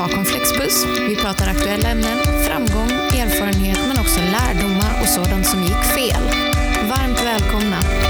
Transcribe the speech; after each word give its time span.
bakom 0.00 0.24
Flexbus. 0.24 0.86
Vi 1.08 1.16
pratar 1.16 1.48
aktuella 1.48 1.88
ämnen, 1.88 2.18
framgång, 2.46 2.90
erfarenhet 2.90 3.78
men 3.88 3.98
också 3.98 4.20
lärdomar 4.20 5.00
och 5.02 5.08
sådant 5.08 5.46
som 5.46 5.62
gick 5.62 5.82
fel. 5.94 6.22
Varmt 6.88 7.24
välkomna! 7.24 8.09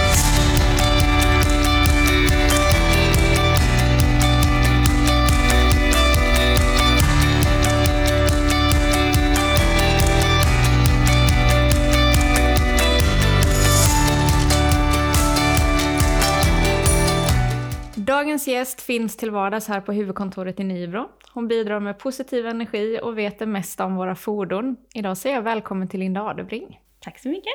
Dagens 18.41 18.49
gäst 18.49 18.81
finns 18.81 19.17
till 19.17 19.31
vardags 19.31 19.69
här 19.69 19.81
på 19.81 19.93
huvudkontoret 19.93 20.61
i 20.61 20.65
Nybro. 20.65 21.09
Hon 21.33 21.49
bidrar 21.49 21.81
med 21.81 21.99
positiv 21.99 22.47
energi 22.47 23.01
och 23.03 23.19
vet 23.19 23.39
det 23.39 23.47
mesta 23.47 23.85
om 23.85 23.97
våra 23.97 24.15
fordon. 24.15 24.77
Idag 24.95 25.17
säger 25.17 25.37
jag 25.37 25.43
välkommen 25.43 25.89
till 25.89 26.01
Linda 26.01 26.23
Adebring. 26.23 26.81
Tack 27.01 27.19
så 27.19 27.29
mycket. 27.29 27.53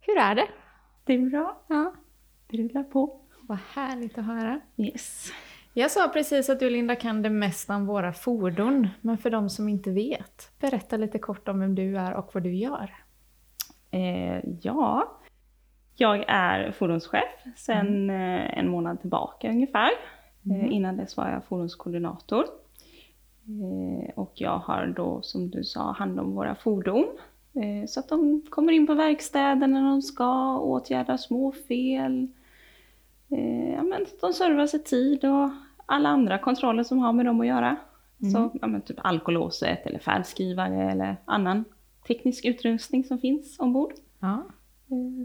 Hur 0.00 0.18
är 0.18 0.34
det? 0.34 0.46
Det 1.04 1.12
är 1.14 1.18
bra. 1.30 1.62
Ja, 1.68 1.94
Det 2.50 2.56
rullar 2.56 2.82
på. 2.82 3.20
vad 3.40 3.58
härligt 3.74 4.18
att 4.18 4.24
höra. 4.24 4.60
Yes. 4.76 5.32
Jag 5.72 5.90
sa 5.90 6.08
precis 6.08 6.50
att 6.50 6.60
du 6.60 6.70
Linda 6.70 6.94
kan 6.96 7.22
det 7.22 7.30
mesta 7.30 7.76
om 7.76 7.86
våra 7.86 8.12
fordon, 8.12 8.88
men 9.00 9.18
för 9.18 9.30
de 9.30 9.50
som 9.50 9.68
inte 9.68 9.90
vet, 9.90 10.50
berätta 10.60 10.96
lite 10.96 11.18
kort 11.18 11.48
om 11.48 11.60
vem 11.60 11.74
du 11.74 11.98
är 11.98 12.14
och 12.14 12.30
vad 12.34 12.42
du 12.42 12.54
gör. 12.54 12.94
Eh, 13.90 14.40
ja, 14.62 15.18
jag 15.96 16.24
är 16.28 16.70
fordonschef 16.70 17.22
sedan 17.56 18.10
eh, 18.10 18.58
en 18.58 18.68
månad 18.68 19.00
tillbaka 19.00 19.50
ungefär. 19.50 19.90
Eh, 20.50 20.72
innan 20.72 20.96
dess 20.96 21.16
var 21.16 21.28
jag 21.28 21.44
fordonskoordinator. 21.44 22.44
Eh, 23.46 24.10
och 24.14 24.32
jag 24.34 24.58
har 24.58 24.86
då, 24.96 25.22
som 25.22 25.50
du 25.50 25.64
sa, 25.64 25.92
hand 25.92 26.20
om 26.20 26.34
våra 26.34 26.54
fordon. 26.54 27.06
Så 27.88 28.00
att 28.00 28.08
de 28.08 28.42
kommer 28.48 28.72
in 28.72 28.86
på 28.86 28.94
verkstäder 28.94 29.66
när 29.66 29.82
de 29.82 30.02
ska 30.02 30.58
åtgärda 30.58 31.18
små 31.18 31.52
fel. 31.52 32.28
Ja, 33.76 33.82
men 33.82 34.06
de 34.20 34.32
servas 34.32 34.74
i 34.74 34.78
tid 34.78 35.24
och 35.24 35.50
alla 35.86 36.08
andra 36.08 36.38
kontroller 36.38 36.82
som 36.82 36.98
har 36.98 37.12
med 37.12 37.26
dem 37.26 37.40
att 37.40 37.46
göra. 37.46 37.76
Så 38.32 38.50
ja, 38.60 38.66
men 38.66 38.80
typ 38.80 38.96
alkolåset 39.00 39.86
eller 39.86 39.98
färdskrivare 39.98 40.90
eller 40.90 41.16
annan 41.24 41.64
teknisk 42.06 42.44
utrustning 42.44 43.04
som 43.04 43.18
finns 43.18 43.58
ombord. 43.58 43.92
Ja, 44.20 44.42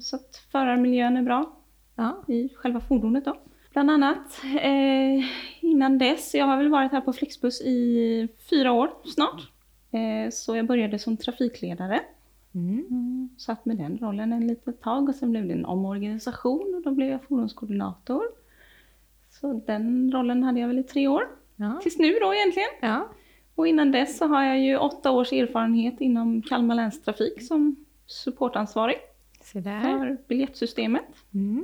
Så 0.02 0.16
att 0.16 0.36
förarmiljön 0.52 1.18
är 1.18 1.22
bra 1.22 1.56
ja. 1.96 2.24
i 2.28 2.50
själva 2.56 2.80
fordonet 2.80 3.26
då. 3.26 3.38
Bland 3.74 3.92
annat. 3.92 4.42
Eh, 4.62 5.26
innan 5.60 5.98
dess, 5.98 6.34
jag 6.36 6.46
har 6.46 6.58
väl 6.58 6.70
varit 6.70 6.92
här 6.92 7.02
på 7.02 7.14
Flexbus 7.14 7.62
i 7.62 8.28
fyra 8.50 8.72
år 8.72 8.94
snart. 9.06 9.52
Eh, 9.92 10.32
så 10.32 10.56
jag 10.56 10.66
började 10.66 11.00
som 11.00 11.18
trafikledare. 11.18 12.00
Mm. 12.56 12.86
Mm, 12.90 13.30
satt 13.38 13.66
med 13.66 13.78
den 13.78 13.98
rollen 13.98 14.34
en 14.34 14.48
litet 14.48 14.82
tag 14.82 15.10
och 15.10 15.16
sen 15.16 15.32
blev 15.32 15.48
det 15.48 15.54
en 15.54 15.66
omorganisation 15.66 16.76
och 16.76 16.82
då 16.82 16.92
blev 16.92 17.10
jag 17.10 17.24
fordonskoordinator. 17.24 18.24
Så 19.30 19.62
den 19.68 20.12
rollen 20.12 20.44
hade 20.44 20.60
jag 20.60 20.68
väl 20.68 20.80
i 20.80 20.84
tre 20.84 21.08
år. 21.08 21.24
Ja. 21.56 21.80
Tills 21.82 22.00
nu 22.00 22.18
då 22.22 22.34
egentligen. 22.34 22.70
ja. 22.82 23.08
Och 23.56 23.68
innan 23.68 23.92
dess 23.92 24.18
så 24.18 24.28
har 24.28 24.44
jag 24.44 24.60
ju 24.60 24.78
åtta 24.78 25.12
års 25.12 25.34
erfarenhet 25.34 26.02
inom 26.02 26.42
Kalmar 26.42 26.76
läns 26.76 27.02
trafik 27.02 27.42
som 27.48 27.76
supportansvarig 28.06 28.98
Där. 29.54 29.82
för 29.82 30.18
biljettsystemet. 30.28 31.06
Mm. 31.34 31.64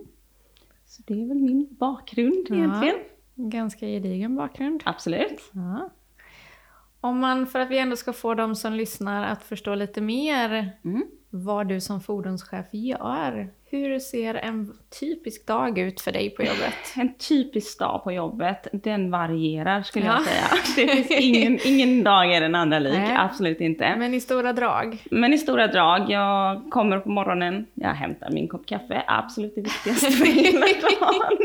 Så 0.86 1.04
det 1.06 1.14
är 1.22 1.28
väl 1.28 1.38
min 1.38 1.68
bakgrund 1.80 2.46
Ja. 2.50 2.56
egentligen. 2.56 2.96
Ganska 3.36 3.86
gedigen 3.86 4.36
bakgrund. 4.36 4.82
Absolut. 4.86 5.52
Ja. 5.54 5.90
Om 7.02 7.20
man, 7.20 7.48
för 7.48 7.60
att 7.60 7.70
vi 7.70 7.78
ändå 7.78 7.96
ska 7.96 8.14
få 8.14 8.34
de 8.34 8.56
som 8.56 8.74
lyssnar 8.74 9.24
att 9.32 9.44
förstå 9.44 9.76
lite 9.76 10.02
mer 10.02 10.70
Mm. 10.84 11.04
Vad 11.30 11.68
du 11.68 11.82
som 11.82 12.02
fordonschef 12.02 12.66
gör. 12.72 13.50
Hur 13.70 14.00
ser 14.00 14.34
en 14.36 14.74
typisk 15.00 15.48
dag 15.48 15.78
ut 15.80 16.02
för 16.02 16.12
dig 16.12 16.30
på 16.30 16.44
jobbet? 16.44 16.74
En 16.98 17.14
typisk 17.18 17.80
dag 17.80 18.04
på 18.04 18.12
jobbet, 18.12 18.68
den 18.72 19.12
varierar 19.12 19.82
skulle 19.82 20.06
Ja. 20.06 20.14
jag 20.14 20.26
säga. 20.26 20.88
Det 20.88 20.92
finns 20.94 21.12
ingen, 21.12 21.60
ingen 21.66 22.04
dag 22.04 22.34
är 22.34 22.42
den 22.42 22.56
andra 22.56 22.80
lik, 22.80 22.94
Nej. 22.94 23.16
absolut 23.18 23.62
inte. 23.62 23.96
Men 23.96 24.14
i 24.14 24.20
stora 24.22 24.54
drag? 24.54 25.04
Men 25.12 25.34
i 25.34 25.38
stora 25.38 25.68
drag, 25.68 26.12
jag 26.12 26.62
kommer 26.72 27.00
på 27.00 27.10
morgonen, 27.10 27.66
jag 27.74 27.90
hämtar 27.94 28.30
min 28.32 28.48
kopp 28.48 28.66
kaffe, 28.66 29.04
absolut 29.08 29.56
det 29.56 29.62
viktigaste 29.62 30.12
för 30.12 30.26
hela 30.26 30.60
dagen. 31.00 31.38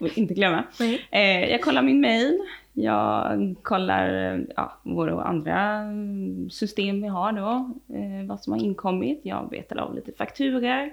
Vill 0.00 0.12
inte 0.18 0.34
glömma. 0.34 0.64
Nej. 0.80 1.06
Eh, 1.10 1.50
jag 1.50 1.62
kollar 1.62 1.82
min 1.82 2.00
mail, 2.00 2.38
jag 2.72 3.54
kollar 3.62 4.44
ja, 4.56 4.72
våra 4.82 5.24
andra 5.24 5.60
mm, 5.60 6.50
system 6.50 7.02
vi 7.02 7.08
har 7.08 7.32
då, 7.32 7.70
eh, 7.96 8.26
vad 8.28 8.40
som 8.40 8.52
har 8.52 8.60
inkommit. 8.60 9.20
Jag 9.22 9.48
betar 9.48 9.76
av 9.76 9.94
lite 9.94 10.12
fakturor 10.12 10.90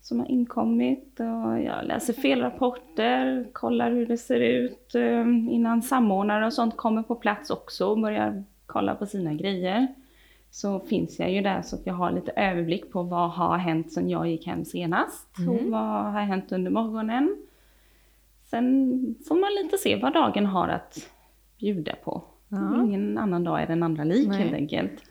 som 0.00 0.20
har 0.20 0.26
inkommit 0.26 1.20
och 1.20 1.60
jag 1.60 1.84
läser 1.84 2.12
felrapporter, 2.12 3.46
kollar 3.52 3.90
hur 3.90 4.06
det 4.06 4.18
ser 4.18 4.40
ut 4.40 4.94
eh, 4.94 5.28
innan 5.50 5.82
samordnare 5.82 6.46
och 6.46 6.52
sånt 6.52 6.76
kommer 6.76 7.02
på 7.02 7.14
plats 7.14 7.50
också 7.50 7.86
och 7.86 7.98
börjar 7.98 8.44
kolla 8.66 8.94
på 8.94 9.06
sina 9.06 9.34
grejer. 9.34 9.86
Så 10.50 10.80
finns 10.80 11.18
jag 11.18 11.32
ju 11.32 11.40
där 11.40 11.62
så 11.62 11.76
att 11.76 11.86
jag 11.86 11.94
har 11.94 12.12
lite 12.12 12.30
överblick 12.30 12.92
på 12.92 13.02
vad 13.02 13.30
har 13.30 13.58
hänt 13.58 13.92
sedan 13.92 14.10
jag 14.10 14.28
gick 14.28 14.46
hem 14.46 14.64
senast 14.64 15.28
och 15.48 15.70
vad 15.70 16.12
har 16.12 16.20
hänt 16.20 16.52
under 16.52 16.70
morgonen. 16.70 17.36
Sen 18.56 19.14
får 19.28 19.34
man 19.34 19.54
lite 19.62 19.78
se 19.78 19.96
vad 19.96 20.12
dagen 20.12 20.46
har 20.46 20.68
att 20.68 21.10
bjuda 21.58 21.94
på. 22.04 22.24
Ja. 22.48 22.84
Ingen 22.84 23.18
annan 23.18 23.44
dag 23.44 23.62
är 23.62 23.66
den 23.66 23.82
andra 23.82 24.04
lik 24.04 24.28
Nej. 24.28 24.38
helt 24.38 24.54
enkelt. 24.54 25.02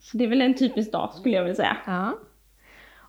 Så 0.00 0.16
det 0.16 0.24
är 0.24 0.28
väl 0.28 0.42
en 0.42 0.54
typisk 0.54 0.92
dag 0.92 1.12
skulle 1.14 1.34
jag 1.34 1.42
vilja 1.42 1.54
säga. 1.54 1.76
Ja. 1.86 2.18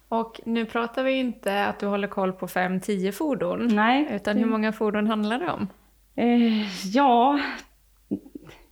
Och 0.08 0.42
nu 0.46 0.66
pratar 0.66 1.04
vi 1.04 1.12
inte 1.12 1.66
att 1.66 1.80
du 1.80 1.86
håller 1.86 2.08
koll 2.08 2.34
på 2.34 2.48
5-10 2.48 3.12
fordon. 3.12 3.68
Nej. 3.68 4.08
Utan 4.12 4.38
hur 4.38 4.46
många 4.46 4.72
fordon 4.72 5.08
handlar 5.08 5.40
det 5.40 5.52
om? 5.52 5.68
Eh, 6.16 6.86
ja, 6.96 7.40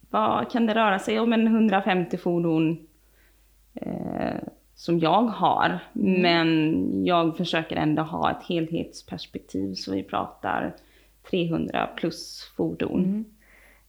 vad 0.09 0.51
kan 0.51 0.65
det 0.65 0.75
röra 0.75 0.99
sig 0.99 1.19
om? 1.19 1.33
En 1.33 1.47
150 1.47 2.17
fordon 2.17 2.87
eh, 3.73 4.37
som 4.75 4.99
jag 4.99 5.21
har. 5.21 5.79
Men 5.93 6.89
jag 7.05 7.37
försöker 7.37 7.75
ändå 7.75 8.03
ha 8.03 8.31
ett 8.31 8.43
helhetsperspektiv 8.43 9.73
så 9.73 9.91
vi 9.91 10.03
pratar 10.03 10.75
300 11.29 11.89
plus 11.97 12.51
fordon. 12.57 13.25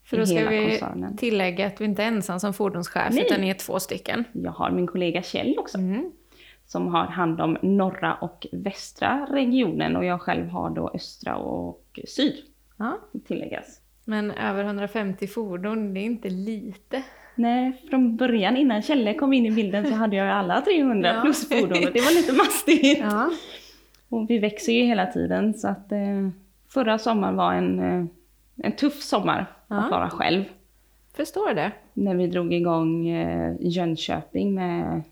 För 0.05 0.17
I 0.17 0.21
då 0.21 0.27
ska 0.27 0.49
vi 0.49 0.61
koncernen. 0.78 1.17
tillägga 1.17 1.67
att 1.67 1.77
du 1.77 1.84
inte 1.84 2.03
är 2.03 2.06
ensam 2.06 2.41
som 2.41 2.55
fordonschef, 2.55 3.09
Nej. 3.15 3.25
utan 3.27 3.41
ni 3.41 3.49
är 3.49 3.55
två 3.55 3.81
stycken. 3.81 4.25
Jag 4.33 4.53
har 4.53 4.71
min 4.71 4.87
kollega 4.87 5.22
Kjell 5.22 5.59
också. 5.59 5.78
Mm. 5.78 6.12
som 6.67 6.87
har 6.87 7.06
hand 7.06 7.41
om 7.41 7.56
norra 7.62 8.15
och 8.15 8.47
västra 8.53 9.27
regionen 9.31 9.97
och 9.97 10.05
jag 10.05 10.21
själv 10.21 10.49
har 10.49 10.71
då 10.71 10.91
östra 10.94 11.37
och 11.37 12.00
syd 12.09 12.34
Ja. 12.77 12.99
tilläggas. 13.27 13.81
Men 14.05 14.31
över 14.31 14.65
150 14.65 15.27
fordon, 15.27 15.94
det 15.94 16.00
är 16.00 16.05
inte 16.05 16.31
lite. 16.31 17.03
Nej, 17.34 17.83
från 17.91 18.17
början 18.17 18.56
innan 18.56 18.83
Kjelle 18.83 19.15
kom 19.15 19.33
in 19.33 19.47
i 19.47 19.50
bilden 19.50 19.87
så 19.87 19.94
hade 19.94 20.17
jag 20.17 20.28
alla 20.28 20.61
300 20.61 21.15
Ja. 21.15 21.21
plus 21.23 21.49
fordon 21.49 21.84
och 21.87 21.93
det 21.93 22.00
var 22.00 22.15
lite 22.15 22.33
mastigt. 22.33 22.99
Ja. 23.11 23.31
Och 24.09 24.31
vi 24.31 24.39
växer 24.39 24.73
ju 24.73 24.83
hela 24.84 25.06
tiden 25.06 25.55
så 25.55 25.69
att 25.69 25.93
eh, 25.93 26.28
förra 26.75 26.99
sommaren 26.99 27.37
var 27.37 27.53
en, 27.55 27.79
eh, 27.81 28.05
en 28.57 28.77
tuff 28.77 29.03
sommar 29.03 29.47
Ja. 29.69 29.77
att 29.77 29.91
vara 29.91 30.11
själv. 30.11 30.45
Förstår 31.17 31.55
det. 31.55 31.73
När 31.93 32.15
vi 32.15 32.27
drog 32.27 32.53
igång 32.53 33.09
eh, 33.09 33.55
Jönköping 33.61 34.55
med 34.55 34.97
eh, 34.97 35.03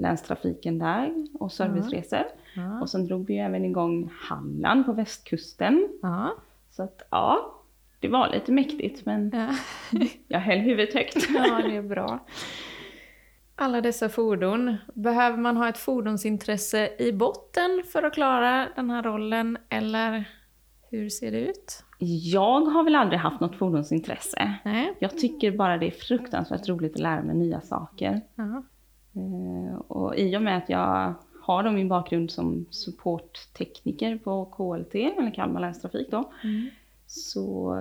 länstrafiken 0.00 0.78
där 0.78 1.26
och 1.34 1.52
serviceresor. 1.52 2.22
Ja. 2.56 2.80
Och 2.80 2.90
sen 2.90 3.06
drog 3.06 3.26
vi 3.26 3.38
även 3.38 3.64
igång 3.64 4.10
Halland 4.20 4.86
på 4.86 4.92
västkusten. 4.92 5.88
Ja. 6.02 6.34
Så 6.70 6.82
att 6.82 7.02
ja, 7.10 7.54
det 8.00 8.08
var 8.08 8.28
lite 8.28 8.52
mäktigt 8.52 9.06
men 9.06 9.30
Ja. 9.34 9.48
jag 10.28 10.40
höll 10.40 10.58
huvudet 10.58 10.94
högt. 10.94 11.16
ja, 11.34 11.60
det 11.68 11.76
är 11.76 11.82
bra. 11.82 12.18
Alla 13.56 13.80
dessa 13.80 14.08
fordon, 14.08 14.76
behöver 14.94 15.36
man 15.38 15.56
ha 15.56 15.68
ett 15.68 15.78
fordonsintresse 15.78 16.90
i 16.98 17.12
botten 17.12 17.82
för 17.92 18.02
att 18.02 18.14
klara 18.14 18.68
den 18.76 18.90
här 18.90 19.02
rollen, 19.02 19.58
eller 19.68 20.24
hur 20.90 21.08
ser 21.08 21.30
det 21.32 21.40
ut? 21.40 21.84
Jag 22.32 22.60
har 22.60 22.84
väl 22.84 22.94
aldrig 22.94 23.20
haft 23.20 23.40
något 23.40 23.56
fordonsintresse. 23.56 24.54
Nej? 24.64 24.92
Jag 24.98 25.18
tycker 25.18 25.50
bara 25.52 25.78
det 25.78 25.86
är 25.86 25.90
fruktansvärt 25.90 26.68
roligt 26.68 26.94
att 26.94 27.00
lära 27.00 27.22
mig 27.22 27.36
nya 27.36 27.60
saker. 27.60 28.20
Ja. 28.34 28.62
Eh, 29.16 29.78
Och 29.88 30.16
i 30.16 30.36
och 30.36 30.42
med 30.42 30.56
att 30.58 30.68
jag 30.68 31.14
har 31.42 31.62
då 31.62 31.70
min 31.70 31.88
bakgrund 31.88 32.30
som 32.30 32.66
supporttekniker 32.70 34.18
på 34.18 34.44
KLT, 34.44 34.94
eller 34.94 35.34
Kalmar 35.34 35.60
länstrafik 35.60 36.10
då, 36.10 36.32
Mm. 36.44 36.68
så 37.06 37.74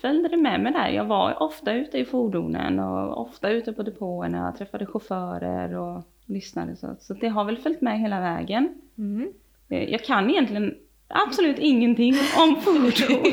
följde 0.00 0.28
det 0.28 0.36
med 0.36 0.60
mig 0.60 0.72
där. 0.72 0.88
Jag 0.88 1.04
var 1.04 1.42
ofta 1.42 1.72
ute 1.74 1.98
i 1.98 2.04
fordonen 2.04 2.78
och 2.80 3.20
ofta 3.20 3.50
ute 3.50 3.72
på 3.72 3.82
depåerna, 3.82 4.52
träffade 4.52 4.86
chaufförer 4.86 5.74
och 5.74 6.02
lyssnade. 6.24 6.76
Så, 6.76 6.96
så 7.00 7.14
det 7.14 7.28
har 7.28 7.44
väl 7.44 7.56
följt 7.58 7.80
med 7.80 8.00
hela 8.00 8.20
vägen. 8.20 8.68
Mm. 8.98 9.32
Eh, 9.68 9.90
Jag 9.90 10.04
kan 10.04 10.30
egentligen 10.30 10.74
absolut 11.08 11.58
ingenting 11.58 12.14
om 12.36 12.56
fordon. 12.60 13.32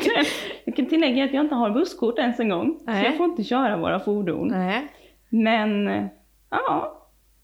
Jag 0.64 0.76
kan 0.76 0.86
tillägga 0.86 1.24
att 1.24 1.32
jag 1.34 1.44
inte 1.44 1.54
har 1.54 1.70
busskort 1.70 2.18
ens 2.18 2.40
en 2.40 2.48
gång. 2.48 2.80
Nej. 2.84 3.00
Så 3.00 3.06
jag 3.10 3.16
får 3.16 3.26
inte 3.26 3.44
köra 3.44 3.76
våra 3.76 4.00
fordon. 4.00 4.48
Nej. 4.48 4.86
Men 5.28 5.86
ja, 6.50 7.00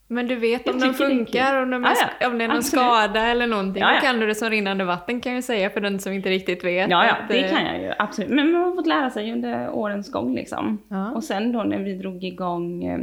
Men 0.09 0.27
du 0.27 0.37
vet 0.37 0.67
Jag 0.67 0.75
om 0.75 0.81
de 0.81 0.87
det 0.87 0.95
funkar, 0.95 1.63
om, 1.63 1.71
de 1.71 1.85
är, 1.85 1.93
ja. 2.21 2.29
om 2.29 2.39
det 2.39 2.45
är 2.45 2.49
någon 2.49 2.57
Absolut. 2.57 2.85
skada 2.85 3.27
eller 3.27 3.47
någonting. 3.47 3.81
Ja, 3.81 3.89
Då 3.89 3.95
ja. 3.95 4.01
kan 4.01 4.21
du 4.21 4.27
det 4.27 4.35
som 4.35 4.51
rinnande 4.51 4.85
vatten 4.85 5.21
kan 5.21 5.35
jag 5.35 5.45
säga 5.45 5.71
för 5.71 5.81
den 5.81 5.99
som 6.01 6.13
inte 6.13 6.29
riktigt 6.31 6.65
vet. 6.65 6.91
ja, 6.91 7.07
ja 7.07 7.13
att, 7.13 7.29
det 7.29 7.45
eh, 7.45 7.51
kan 7.51 7.67
jag 7.67 7.83
ju 7.83 7.93
absolut. 7.99 8.31
Men 8.31 8.53
man 8.53 8.63
har 8.63 8.75
fått 8.75 8.87
lära 8.87 9.11
sig 9.11 9.33
under 9.33 9.71
årens 9.71 10.13
gång 10.13 10.35
liksom. 10.35 10.79
Ja. 10.89 11.11
Och 11.11 11.25
sen 11.25 11.53
då 11.53 11.63
när 11.63 11.79
vi 11.79 11.95
drog 11.95 12.25
igång 12.25 12.85
eh, 12.85 13.01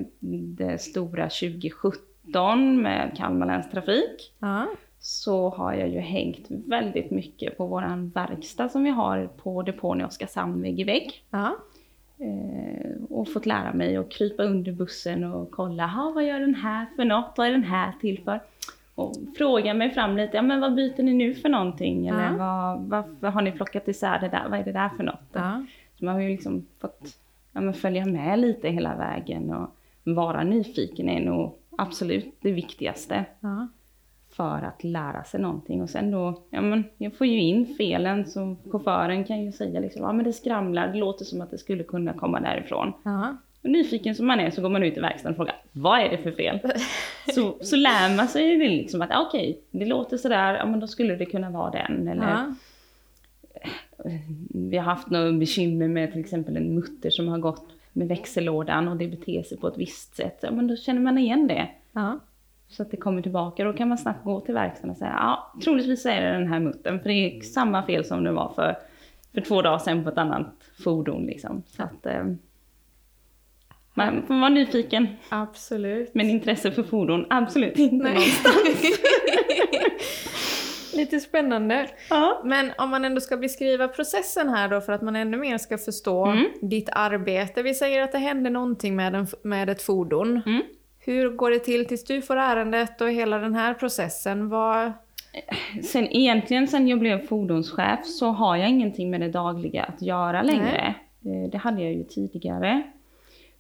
det 0.57 0.81
stora 0.81 1.23
2017 1.23 2.81
med 2.81 3.11
Kalmar 3.17 3.47
läns 3.47 3.71
trafik 3.71 4.33
Ja. 4.39 4.65
Så 4.99 5.49
har 5.49 5.73
jag 5.73 5.89
ju 5.89 5.99
hängt 5.99 6.45
väldigt 6.49 7.11
mycket 7.11 7.57
på 7.57 7.65
våran 7.65 8.09
verkstad 8.09 8.69
som 8.69 8.83
vi 8.83 8.89
har 8.89 9.27
på 9.27 9.61
depån 9.61 10.01
i 10.01 10.03
Oskarshamn 10.03 10.61
vägg 10.61 10.79
i 10.79 10.83
vägg. 10.83 11.23
Ja. 11.29 11.55
Eh, 12.19 12.91
och 13.09 13.29
fått 13.29 13.45
lära 13.45 13.73
mig 13.73 13.97
att 13.97 14.09
krypa 14.11 14.43
under 14.43 14.71
bussen 14.71 15.23
och 15.23 15.51
kolla, 15.51 15.87
"Ha, 15.87 16.11
vad 16.15 16.23
gör 16.25 16.39
den 16.39 16.55
här 16.55 16.85
för 16.95 17.05
något? 17.05 17.33
Vad 17.37 17.47
är 17.47 17.51
den 17.51 17.63
här 17.63 17.93
till 18.01 18.23
för? 18.23 18.39
Och 18.95 19.13
fråga 19.37 19.73
mig 19.73 19.91
fram 19.91 20.17
lite, 20.17 20.37
ja 20.37 20.41
men 20.41 20.59
vad 20.61 20.75
byter 20.75 21.03
ni 21.03 21.13
nu 21.13 21.35
för 21.35 21.49
någonting? 21.49 22.07
Eller 22.07 22.23
Ja. 22.37 22.75
vad, 22.79 23.07
varför 23.09 23.27
har 23.27 23.41
ni 23.41 23.51
plockat 23.51 23.87
isär 23.87 24.19
det 24.19 24.27
där? 24.29 24.49
Vad 24.49 24.59
är 24.59 24.63
det 24.63 24.71
där 24.71 24.89
för 24.89 25.03
något? 25.03 25.29
Ja. 25.33 25.65
Så 25.99 26.05
man 26.05 26.13
har 26.15 26.21
ju 26.21 26.29
liksom 26.29 26.65
fått 26.81 27.17
ja, 27.53 27.73
följa 27.73 28.05
med 28.05 28.39
lite 28.39 28.69
hela 28.69 28.95
vägen 28.95 29.53
och 29.53 29.69
vara 30.03 30.43
nyfiken 30.43 31.09
är 31.09 31.19
nog 31.25 31.53
absolut 31.77 32.35
det 32.41 32.51
viktigaste 32.51 33.25
Ja. 33.39 33.67
För 34.37 34.61
att 34.65 34.83
lära 34.83 35.23
sig 35.23 35.39
någonting. 35.39 35.81
Och 35.81 35.89
sen 35.89 36.11
då, 36.11 36.41
ja 36.49 36.61
men 36.61 36.83
jag 36.97 37.15
får 37.17 37.27
ju 37.27 37.39
in 37.41 37.75
felen 37.77 38.25
så 38.25 38.55
chauffören 38.71 39.23
kan 39.23 39.41
ju 39.45 39.51
säga 39.51 39.79
liksom, 39.79 40.01
ja 40.01 40.11
men 40.13 40.25
det 40.25 40.33
skramlar, 40.33 40.87
det 40.87 40.97
låter 40.97 41.25
som 41.25 41.41
att 41.41 41.51
det 41.51 41.57
skulle 41.57 41.83
kunna 41.83 42.13
komma 42.13 42.39
därifrån. 42.39 42.93
Ja. 43.03 43.37
Och 43.63 43.69
nyfiken 43.69 44.15
som 44.15 44.27
man 44.27 44.39
är 44.39 44.49
så 44.51 44.61
går 44.61 44.69
man 44.69 44.83
ut 44.83 44.97
i 44.97 44.99
verkstaden 44.99 45.31
och 45.31 45.37
frågar, 45.37 45.55
vad 45.71 45.99
är 45.99 46.09
det 46.09 46.17
för 46.17 46.31
fel? 46.31 46.59
så, 47.35 47.57
så 47.61 47.75
lär 47.75 48.15
man 48.17 48.27
sig 48.27 48.57
det 48.57 48.69
liksom 48.69 49.01
att, 49.01 49.09
okej, 49.27 49.59
det 49.71 49.85
låter 49.85 50.17
sådär, 50.17 50.53
ja 50.57 50.65
men 50.65 50.79
då 50.79 50.87
skulle 50.87 51.15
det 51.15 51.25
kunna 51.25 51.49
vara 51.49 51.71
den. 51.71 52.07
Eller 52.07 52.29
Ja. 52.29 52.53
vi 54.53 54.77
har 54.77 54.83
haft 54.85 55.09
något 55.09 55.39
bekymmer 55.39 55.87
med 55.87 56.11
till 56.11 56.21
exempel 56.21 56.57
en 56.57 56.75
mutter 56.75 57.09
som 57.09 57.27
har 57.27 57.37
gått 57.37 57.65
med 57.93 58.07
växellådan 58.07 58.87
och 58.87 58.97
det 58.97 59.07
beter 59.07 59.43
sig 59.43 59.57
på 59.57 59.67
ett 59.67 59.77
visst 59.77 60.15
sätt. 60.15 60.39
Ja, 60.41 60.51
men 60.51 60.67
då 60.67 60.75
känner 60.75 61.01
man 61.01 61.17
igen 61.17 61.47
det. 61.47 61.67
Ja. 61.91 62.19
Så 62.69 62.81
att 62.83 62.91
det 62.91 62.97
kommer 62.97 63.21
tillbaka. 63.21 63.63
Då 63.63 63.73
kan 63.73 63.89
man 63.89 63.97
snabbt 63.97 64.23
gå 64.23 64.39
till 64.41 64.53
verkstaden 64.53 64.89
och 64.91 64.97
säga 64.97 65.15
ja, 65.19 65.53
troligtvis 65.63 66.05
är 66.05 66.21
det 66.21 66.31
den 66.31 66.47
här 66.47 66.59
muttern. 66.59 66.99
För 66.99 67.09
det 67.09 67.13
är 67.37 67.41
samma 67.41 67.83
fel 67.83 68.05
som 68.05 68.23
det 68.23 68.31
var 68.31 68.51
för, 68.55 68.75
för 69.33 69.41
två 69.41 69.61
dagar 69.61 69.77
sedan 69.79 70.03
på 70.03 70.09
ett 70.09 70.17
annat 70.17 70.53
fordon. 70.83 71.25
Liksom. 71.25 71.63
Så 71.67 71.83
att, 71.83 72.05
eh, 72.05 72.23
man 73.93 74.23
får 74.27 74.33
vara 74.39 74.49
nyfiken. 74.49 75.07
Absolut. 75.29 76.15
Men 76.15 76.29
intresse 76.29 76.71
för 76.71 76.83
fordon, 76.83 77.25
absolut 77.29 77.77
inte 77.79 77.95
Nej. 78.03 78.13
någonstans. 78.13 78.99
Lite 80.95 81.19
spännande. 81.19 81.87
Ja. 82.09 82.41
Men 82.45 82.71
om 82.77 82.89
man 82.89 83.05
ändå 83.05 83.21
ska 83.21 83.37
beskriva 83.37 83.87
processen 83.87 84.49
här 84.49 84.69
då 84.69 84.81
för 84.81 84.93
att 84.93 85.01
man 85.01 85.15
ännu 85.15 85.37
mer 85.37 85.57
ska 85.57 85.77
förstå 85.77 86.25
Mm. 86.25 86.45
ditt 86.61 86.89
arbete. 86.91 87.63
Vi 87.63 87.73
säger 87.73 88.01
att 88.01 88.11
det 88.11 88.17
händer 88.17 88.51
någonting 88.51 88.95
med, 88.95 89.15
en, 89.15 89.27
med 89.43 89.69
ett 89.69 89.81
fordon. 89.81 90.41
Mm. 90.45 90.61
Hur 91.07 91.29
går 91.29 91.51
det 91.51 91.59
till 91.59 91.85
tills 91.85 92.03
du 92.03 92.21
får 92.21 92.35
ärendet 92.37 93.01
och 93.01 93.11
hela 93.11 93.37
den 93.37 93.55
här 93.55 93.73
processen? 93.73 94.49
Vad... 94.49 94.91
Sen 95.83 96.07
egentligen 96.11 96.67
sen 96.67 96.87
jag 96.87 96.99
blev 96.99 97.27
fordonschef 97.27 98.05
så 98.05 98.27
har 98.27 98.55
jag 98.57 98.69
ingenting 98.69 99.09
med 99.09 99.21
det 99.21 99.29
dagliga 99.31 99.83
att 99.83 100.01
göra 100.01 100.41
längre. 100.41 100.95
Eh, 101.25 101.49
Det 101.51 101.57
hade 101.57 101.81
jag 101.83 101.93
ju 101.93 102.03
tidigare. 102.03 102.81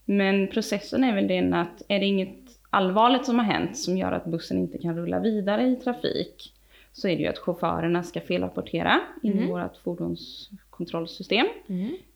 Men 0.05 0.47
processen 0.47 1.03
är 1.03 1.15
väl 1.15 1.27
den 1.27 1.53
att 1.53 1.81
är 1.87 1.99
det 1.99 2.05
inget 2.05 2.35
allvarligt 2.69 3.25
som 3.25 3.39
har 3.39 3.45
hänt 3.45 3.77
som 3.77 3.97
gör 3.97 4.11
att 4.11 4.25
bussen 4.25 4.57
inte 4.57 4.77
kan 4.77 4.95
rulla 4.97 5.19
vidare 5.19 5.63
i 5.67 5.75
trafik 5.75 6.53
så 6.93 7.07
är 7.07 7.15
det 7.15 7.21
ju 7.21 7.27
att 7.27 7.37
chaufförerna 7.37 8.03
ska 8.03 8.21
felrapportera 8.21 8.99
in 9.23 9.31
i 9.33 9.37
Mm. 9.37 9.49
vårt 9.49 9.77
fordonskontrollsystem. 9.83 11.45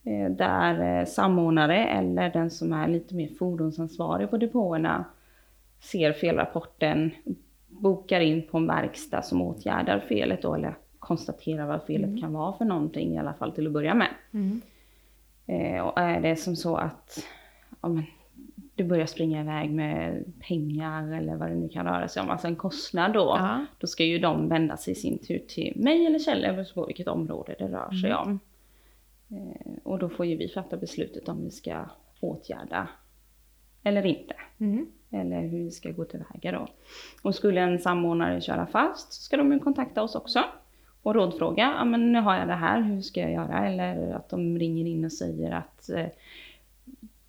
Eh, 0.03 0.31
Där 0.31 0.99
eh, 0.99 1.05
samordnare 1.05 1.85
eller 1.85 2.29
den 2.29 2.51
som 2.51 2.73
är 2.73 2.87
lite 2.87 3.15
mer 3.15 3.29
fordonsansvarig 3.39 4.29
på 4.29 4.37
depåerna 4.37 5.05
ser 5.81 6.13
felrapporten, 6.13 7.11
bokar 7.67 8.19
in 8.19 8.47
på 8.47 8.57
en 8.57 8.67
verkstad 8.67 9.21
som 9.21 9.41
åtgärdar 9.41 9.99
felet 9.99 10.41
då, 10.41 10.55
eller 10.55 10.77
konstaterar 10.99 11.67
vad 11.67 11.83
felet 11.83 12.21
kan 12.21 12.33
vara 12.33 12.57
för 12.57 12.65
någonting 12.65 13.13
i 13.15 13.19
alla 13.19 13.33
fall 13.33 13.51
till 13.51 13.67
att 13.67 13.73
börja 13.73 13.93
med. 13.93 14.09
Mm. 14.31 14.61
Eh, 15.45 15.81
och 15.81 15.99
är 15.99 16.21
det 16.21 16.35
som 16.35 16.55
så 16.55 16.75
att 16.75 17.27
ja, 17.81 17.89
men, 17.89 18.03
du 18.75 18.83
börjar 18.83 19.05
springa 19.05 19.41
iväg 19.41 19.71
med 19.71 20.23
pengar 20.39 21.13
eller 21.13 21.35
vad 21.35 21.49
det 21.49 21.55
nu 21.55 21.69
kan 21.69 21.85
röra 21.85 22.07
sig 22.07 22.23
om, 22.23 22.29
alltså 22.29 22.47
en 22.47 22.55
kostnad 22.55 23.13
då, 23.13 23.35
Ja. 23.39 23.65
då 23.77 23.87
ska 23.87 24.03
ju 24.03 24.19
de 24.19 24.49
vända 24.49 24.77
sig 24.77 24.91
i 24.91 24.95
sin 24.95 25.17
tur 25.17 25.39
till 25.47 25.73
mig 25.75 26.05
eller 26.05 26.19
Kjell, 26.19 26.41
beroende 26.41 26.73
på 26.73 26.85
vilket 26.85 27.07
område 27.07 27.55
det 27.59 27.67
rör 27.67 27.91
sig 27.91 28.13
om. 28.15 28.39
Eh, 29.29 29.73
och 29.83 29.99
då 29.99 30.09
får 30.09 30.25
ju 30.25 30.35
vi 30.35 30.47
fatta 30.47 30.77
beslutet 30.77 31.29
om 31.29 31.43
vi 31.43 31.51
ska 31.51 31.85
åtgärda 32.19 32.87
eller 33.83 34.05
inte. 34.05 34.33
Mm. 34.59 34.87
Eller 35.11 35.41
hur 35.41 35.63
vi 35.63 35.71
ska 35.71 35.91
gå 35.91 36.05
tillväga 36.05 36.51
då. 36.51 36.67
Och 37.21 37.35
skulle 37.35 37.61
en 37.61 37.79
samordnare 37.79 38.41
köra 38.41 38.65
fast 38.65 39.13
så 39.13 39.21
ska 39.21 39.37
de 39.37 39.53
ju 39.53 39.59
kontakta 39.59 40.03
oss 40.03 40.15
också. 40.15 40.43
Och 41.03 41.15
rådfråga, 41.15 41.73
ja 41.77 41.85
men 41.85 42.11
nu 42.11 42.19
har 42.19 42.35
jag 42.35 42.47
det 42.47 42.53
här, 42.53 42.81
hur 42.81 43.01
ska 43.01 43.21
jag 43.21 43.31
göra? 43.31 43.67
Eller 43.67 44.13
att 44.13 44.29
de 44.29 44.59
ringer 44.59 44.85
in 44.85 45.05
och 45.05 45.13
säger 45.13 45.51
att 45.51 45.89
eh, 45.89 46.05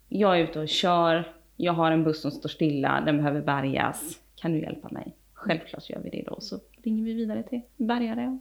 jag 0.08 0.38
är 0.38 0.42
ute 0.42 0.60
och 0.60 0.68
kör, 0.68 1.32
jag 1.56 1.72
har 1.72 1.90
en 1.90 2.04
buss 2.04 2.20
som 2.20 2.30
står 2.30 2.48
stilla, 2.48 3.00
den 3.00 3.16
behöver 3.16 3.42
bärgas, 3.42 4.20
kan 4.36 4.52
du 4.52 4.58
hjälpa 4.58 4.88
mig? 4.90 5.14
Självklart 5.32 5.90
gör 5.90 6.00
vi 6.04 6.10
det 6.10 6.22
då, 6.26 6.40
så 6.40 6.58
ringer 6.82 7.04
vi 7.04 7.14
vidare 7.14 7.42
till 7.42 7.60
bärgare 7.76 8.26
och 8.26 8.38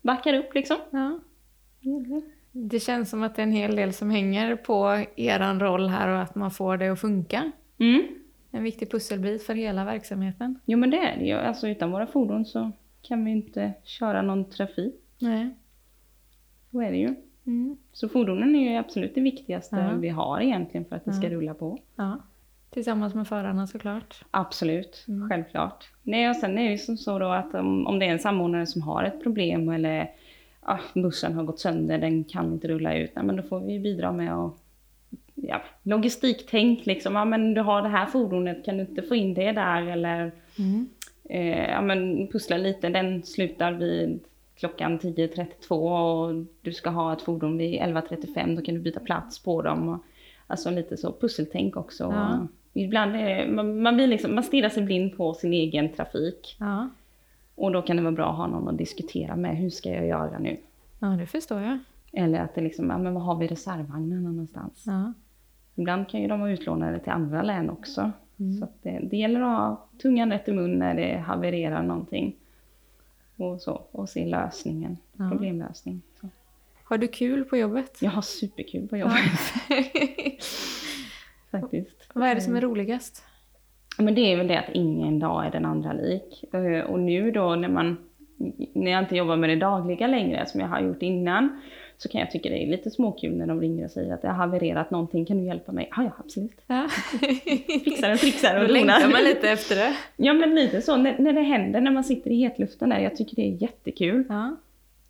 backar 0.00 0.34
upp 0.34 0.54
liksom. 0.54 0.76
Ja. 0.90 1.18
Det 2.52 2.80
känns 2.80 3.10
som 3.10 3.22
att 3.22 3.34
det 3.34 3.42
är 3.42 3.46
en 3.46 3.52
hel 3.52 3.76
del 3.76 3.92
som 3.92 4.10
hänger 4.10 4.56
på 4.56 5.04
eran 5.16 5.60
roll 5.60 5.88
här 5.88 6.08
och 6.08 6.22
att 6.22 6.34
man 6.34 6.50
får 6.50 6.76
det 6.76 6.88
att 6.88 7.00
funka. 7.00 7.52
Mm. 7.78 8.02
En 8.54 8.62
viktig 8.62 8.90
pusselbit 8.90 9.42
för 9.42 9.54
hela 9.54 9.84
verksamheten. 9.84 10.58
Jo 10.64 10.78
men 10.78 10.90
det 10.90 10.98
är 10.98 11.16
det 11.18 11.24
ju, 11.24 11.32
alltså 11.34 11.68
utan 11.68 11.90
våra 11.90 12.06
fordon 12.06 12.44
så 12.46 12.70
kan 13.02 13.24
vi 13.24 13.30
inte 13.30 13.72
köra 13.84 14.22
någon 14.22 14.44
trafik. 14.44 14.94
Nej. 15.18 15.50
Så 16.70 16.80
är 16.80 16.90
det 16.90 16.96
ju. 16.98 17.14
Mm. 17.46 17.76
Så 17.92 18.08
fordonen 18.08 18.54
är 18.56 18.70
ju 18.72 18.76
absolut 18.76 19.14
det 19.14 19.20
viktigaste 19.20 19.76
Ja. 19.76 19.96
vi 19.98 20.08
har 20.08 20.40
egentligen 20.40 20.84
för 20.84 20.96
att 20.96 21.04
det 21.04 21.12
ska 21.12 21.26
Ja. 21.26 21.30
rulla 21.32 21.54
på. 21.54 21.78
Ja. 21.96 22.18
Tillsammans 22.70 23.14
med 23.14 23.28
förarna 23.28 23.66
såklart. 23.66 24.24
Absolut, 24.30 25.04
Mm. 25.08 25.28
självklart. 25.28 25.90
Nej, 26.02 26.28
och 26.30 26.36
sen 26.36 26.58
är 26.58 26.64
det 26.64 26.70
ju 26.70 26.78
som 26.78 26.96
så 26.96 27.18
då 27.18 27.26
att 27.28 27.54
om, 27.54 27.86
om 27.86 27.98
det 27.98 28.06
är 28.06 28.10
en 28.10 28.18
samordnare 28.18 28.66
som 28.66 28.82
har 28.82 29.04
ett 29.04 29.22
problem 29.22 29.68
eller 29.68 30.10
ah, 30.60 30.78
bussen 30.94 31.34
har 31.34 31.44
gått 31.44 31.60
sönder, 31.60 31.98
den 31.98 32.24
kan 32.24 32.52
inte 32.52 32.68
rulla 32.68 32.96
ut, 32.96 33.10
nej, 33.16 33.24
men 33.24 33.36
då 33.36 33.42
får 33.42 33.60
vi 33.60 33.78
bidra 33.78 34.12
med 34.12 34.34
att 34.34 34.54
ja, 35.48 35.62
logistiktänk 35.82 36.86
liksom. 36.86 37.14
Ja, 37.14 37.24
men 37.24 37.54
du 37.54 37.60
har 37.60 37.82
det 37.82 37.88
här 37.88 38.06
fordonet, 38.06 38.64
kan 38.64 38.76
du 38.76 38.80
inte 38.82 39.02
få 39.02 39.14
in 39.14 39.34
det 39.34 39.52
där 39.52 39.82
eller 39.86 40.32
Mm. 40.58 40.88
eh, 41.24 41.70
ja, 41.70 41.80
men 41.80 42.28
pussla 42.28 42.56
lite, 42.56 42.88
den 42.88 43.22
slutar 43.22 43.72
vid 43.72 44.20
klockan 44.54 44.98
10.32 44.98 45.74
och 45.74 46.44
du 46.62 46.72
ska 46.72 46.90
ha 46.90 47.12
ett 47.12 47.22
fordon 47.22 47.56
vid 47.58 47.80
11.35, 47.80 48.56
då 48.56 48.62
kan 48.62 48.74
du 48.74 48.80
byta 48.80 49.00
plats 49.00 49.38
på 49.42 49.62
dem. 49.62 49.88
Och, 49.88 49.98
alltså 50.46 50.70
lite 50.70 50.96
så 50.96 51.12
pusseltänk 51.12 51.76
också. 51.76 52.04
Ja. 52.04 52.46
Ibland 52.72 53.16
är 53.16 53.46
man, 53.48 53.82
man, 53.82 53.94
blir 53.96 54.06
liksom, 54.06 54.34
man 54.34 54.44
stirrar 54.44 54.68
sig 54.68 54.82
blind 54.82 55.16
på 55.16 55.34
sin 55.34 55.52
egen 55.52 55.88
trafik. 55.92 56.56
Ja. 56.60 56.88
Och 57.54 57.72
då 57.72 57.82
kan 57.82 57.96
det 57.96 58.02
vara 58.02 58.12
bra 58.12 58.30
att 58.30 58.36
ha 58.36 58.46
någon 58.46 58.68
att 58.68 58.78
diskutera 58.78 59.36
med, 59.36 59.56
hur 59.56 59.70
ska 59.70 59.90
jag 59.90 60.06
göra 60.06 60.38
nu? 60.38 60.56
ja, 60.98 61.06
det 61.06 61.26
förstår 61.26 61.60
jag. 61.60 61.78
Eller 62.12 62.40
att 62.40 62.54
det 62.54 62.60
liksom, 62.60 62.90
ja, 62.90 62.98
men 62.98 63.14
vad 63.14 63.22
har 63.22 63.36
vi 63.36 63.46
reservvagnarna 63.46 64.30
någonstans? 64.30 64.82
Ja. 64.86 65.12
Ibland 65.74 66.08
kan 66.08 66.20
ju 66.22 66.28
de 66.28 66.40
vara 66.40 66.50
utlånade 66.50 66.98
till 66.98 67.12
andra 67.12 67.42
län 67.42 67.70
också. 67.70 68.10
Mm. 68.40 68.58
Så 68.58 68.68
det, 68.82 68.98
det 69.10 69.16
gäller 69.16 69.40
att 69.40 69.46
ha 69.58 69.88
tungan 70.02 70.32
rätt 70.32 70.48
i 70.48 70.52
mun 70.52 70.78
när 70.78 70.94
det 70.94 71.16
havererar 71.18 71.82
någonting. 71.82 72.36
Och 73.36 73.60
så, 73.60 73.82
och 73.90 74.08
se 74.08 74.26
lösningen, 74.26 74.96
Ja. 75.16 75.28
problemlösning. 75.30 76.02
Så. 76.20 76.28
Har 76.84 76.98
du 76.98 77.08
kul 77.08 77.44
på 77.44 77.56
jobbet? 77.56 77.98
Jag 78.02 78.10
har 78.10 78.22
superkul 78.22 78.88
på 78.88 78.96
jobbet 78.96 79.16
faktiskt. 81.50 82.08
Vad 82.14 82.28
är 82.28 82.34
det 82.34 82.40
som 82.40 82.56
är 82.56 82.60
roligast? 82.60 83.24
Men 83.98 84.14
det 84.14 84.20
är 84.20 84.36
väl 84.36 84.46
det 84.48 84.58
att 84.58 84.70
ingen 84.74 85.18
dag 85.18 85.46
är 85.46 85.50
den 85.50 85.64
andra 85.64 85.92
lik. 85.92 86.44
Eh, 86.54 86.80
Och 86.84 87.00
nu 87.00 87.30
då 87.30 87.54
när 87.54 87.68
man, 87.68 87.96
när 88.74 88.90
jag 88.90 89.02
inte 89.02 89.16
jobbar 89.16 89.36
med 89.36 89.50
det 89.50 89.56
dagliga 89.56 90.06
längre 90.06 90.46
som 90.46 90.60
jag 90.60 90.68
har 90.68 90.80
gjort 90.80 91.02
innan, 91.02 91.60
så 91.98 92.08
kan 92.08 92.20
jag 92.20 92.30
tycka 92.30 92.48
det 92.48 92.62
är 92.62 92.66
lite 92.66 92.90
småkul 92.90 93.36
när 93.36 93.46
de 93.46 93.60
ringer 93.60 93.84
och 93.84 93.90
säger 93.90 94.14
att 94.14 94.22
det 94.22 94.28
har 94.28 94.34
havererat 94.34 94.90
någonting, 94.90 95.24
kan 95.24 95.36
du 95.38 95.44
hjälpa 95.44 95.72
mig? 95.72 95.88
Ja, 95.96 96.02
ja 96.02 96.10
absolut. 96.18 96.60
Ja. 96.66 96.88
Fixar 97.84 98.12
och 98.12 98.18
trixar 98.18 98.56
Då 98.58 98.62
och 98.64 98.70
längtar 98.70 99.00
donar. 99.00 99.12
man 99.12 99.22
lite 99.24 99.48
efter 99.50 99.76
det. 99.76 99.96
Ja 100.16 100.32
men 100.32 100.54
lite 100.54 100.82
så, 100.82 100.96
när, 100.96 101.18
när 101.18 101.32
det 101.32 101.40
händer, 101.42 101.80
när 101.80 101.90
man 101.90 102.04
sitter 102.04 102.30
i 102.30 102.36
hetluften 102.36 102.88
där, 102.88 102.98
jag 102.98 103.16
tycker 103.16 103.36
det 103.36 103.42
är 103.42 103.62
jättekul. 103.62 104.24
Ja. 104.28 104.56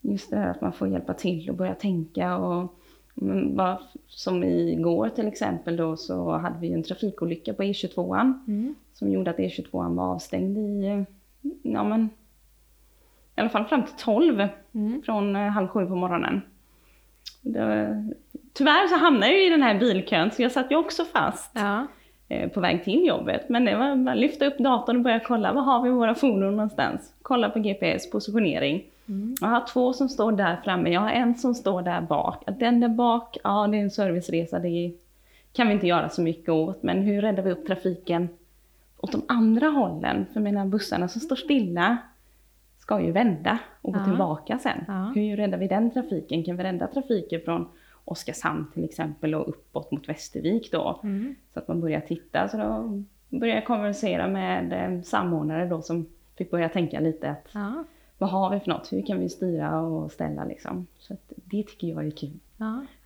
just 0.00 0.30
det 0.30 0.36
här 0.36 0.50
att 0.50 0.60
man 0.60 0.72
får 0.72 0.88
hjälpa 0.88 1.14
till 1.14 1.50
och 1.50 1.56
börja 1.56 1.74
tänka 1.74 2.36
och 2.36 2.74
mm, 3.20 3.56
bara, 3.56 3.78
som 4.06 4.44
igår 4.44 5.08
till 5.08 5.28
exempel 5.28 5.76
då 5.76 5.96
så 5.96 6.30
hade 6.30 6.58
vi 6.60 6.72
en 6.72 6.82
trafikolycka 6.82 7.54
på 7.54 7.62
E22 7.62 8.34
Mm. 8.48 8.74
som 8.94 9.10
gjorde 9.12 9.30
att 9.30 9.38
E22 9.38 9.94
var 9.94 10.04
avstängd 10.14 10.58
i, 10.58 11.04
ja 11.62 11.84
men, 11.84 12.08
i 13.36 13.40
alla 13.40 13.48
fall 13.48 13.64
fram 13.64 13.82
till 13.84 13.94
12 13.98 14.48
Mm. 14.74 15.02
från 15.02 15.36
eh, 15.36 15.42
halv 15.48 15.68
sju 15.68 15.86
på 15.86 15.94
morgonen. 15.94 16.40
Det, 17.40 18.04
tyvärr 18.52 18.88
så 18.88 18.96
hamnade 18.96 19.26
jag 19.32 19.40
ju 19.40 19.46
i 19.46 19.50
den 19.50 19.62
här 19.62 19.78
bilkön 19.78 20.30
så 20.30 20.42
jag 20.42 20.52
satt 20.52 20.70
ju 20.70 20.76
också 20.76 21.04
fast 21.04 21.50
Ja. 21.54 21.86
eh, 22.28 22.48
på 22.50 22.60
väg 22.60 22.84
till 22.84 23.06
jobbet. 23.06 23.48
Men 23.48 23.64
det 23.64 23.76
var 23.76 23.96
bara 23.96 24.14
lyfta 24.14 24.46
upp 24.46 24.58
datorn 24.58 24.96
och 24.96 25.02
börja 25.02 25.20
kolla, 25.20 25.52
var 25.52 25.62
har 25.62 25.82
vi 25.82 25.90
våra 25.90 26.14
fordon 26.14 26.56
någonstans? 26.56 27.12
Kolla 27.22 27.50
på 27.50 27.58
GPS, 27.58 28.10
positionering. 28.10 28.84
Mm. 29.08 29.34
Jag 29.40 29.48
har 29.48 29.66
två 29.72 29.92
som 29.92 30.08
står 30.08 30.32
där 30.32 30.56
framme, 30.64 30.90
jag 30.90 31.00
har 31.00 31.10
en 31.10 31.34
som 31.34 31.54
står 31.54 31.82
där 31.82 32.00
bak. 32.00 32.42
Den 32.58 32.80
där 32.80 32.88
bak, 32.88 33.36
ja 33.44 33.66
det 33.70 33.76
är 33.78 33.82
en 33.82 33.90
serviceresa, 33.90 34.58
det 34.58 34.92
kan 35.52 35.68
vi 35.68 35.74
inte 35.74 35.86
göra 35.86 36.08
så 36.08 36.22
mycket 36.22 36.48
åt. 36.48 36.82
Men 36.82 37.02
hur 37.02 37.22
räddar 37.22 37.42
vi 37.42 37.50
upp 37.50 37.66
trafiken 37.66 38.28
åt 38.98 39.12
de 39.12 39.22
andra 39.28 39.66
hållen? 39.68 40.26
För 40.32 40.40
mina 40.40 40.66
bussarna 40.66 41.08
som 41.08 41.20
står 41.20 41.36
stilla 41.36 41.96
ska 42.82 43.00
ju 43.00 43.12
vända 43.12 43.58
och 43.82 43.92
gå 43.92 43.98
Ja. 44.00 44.04
tillbaka 44.04 44.58
sen. 44.58 44.84
Ja. 44.88 45.12
Hur 45.14 45.36
räddar 45.36 45.58
vi 45.58 45.68
den 45.68 45.90
trafiken? 45.90 46.44
Kan 46.44 46.56
vi 46.56 46.62
rädda 46.64 46.86
trafiken 46.86 47.40
från 47.44 47.68
Oskarshamn 48.04 48.66
till 48.74 48.84
exempel 48.84 49.34
och 49.34 49.48
uppåt 49.48 49.90
mot 49.92 50.08
Västervik 50.08 50.72
då? 50.72 51.00
Mm. 51.02 51.34
Så 51.52 51.58
att 51.58 51.68
man 51.68 51.80
börjar 51.80 52.00
titta. 52.00 52.48
Så 52.48 52.56
då 52.56 53.02
började 53.38 53.58
jag 53.60 53.66
konversera 53.66 54.28
med 54.28 54.72
eh, 54.72 55.02
samordnare 55.02 55.66
då 55.66 55.82
som 55.82 56.06
fick 56.36 56.50
börja 56.50 56.68
tänka 56.68 57.00
lite 57.00 57.30
att 57.30 57.48
Ja. 57.54 57.84
vad 58.18 58.30
har 58.30 58.50
vi 58.50 58.60
för 58.60 58.68
något? 58.70 58.92
Hur 58.92 59.02
kan 59.06 59.20
vi 59.20 59.28
styra 59.28 59.80
och 59.80 60.12
ställa 60.12 60.44
liksom? 60.44 60.86
Så 60.98 61.16
det 61.28 61.62
tycker 61.62 61.86
jag 61.86 62.06
är 62.06 62.10
kul. 62.10 62.38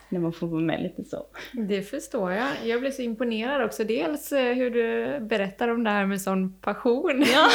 När 0.09 0.21
man 0.21 0.33
får 0.33 0.47
vara 0.47 0.61
med 0.61 0.83
lite 0.83 1.05
så. 1.05 1.27
Det 1.53 1.83
förstår 1.83 2.33
jag. 2.33 2.49
Jag 2.65 2.81
blir 2.81 2.91
så 2.91 3.03
imponerad 3.03 3.65
också. 3.65 3.85
Dels 3.85 4.33
eh, 4.33 4.55
hur 4.55 4.71
du 4.71 5.19
berättar 5.27 5.69
om 5.69 5.85
det 5.85 5.91
här 5.91 6.07
med 6.07 6.21
sån 6.21 6.53
passion. 6.61 7.25
Ja. 7.35 7.49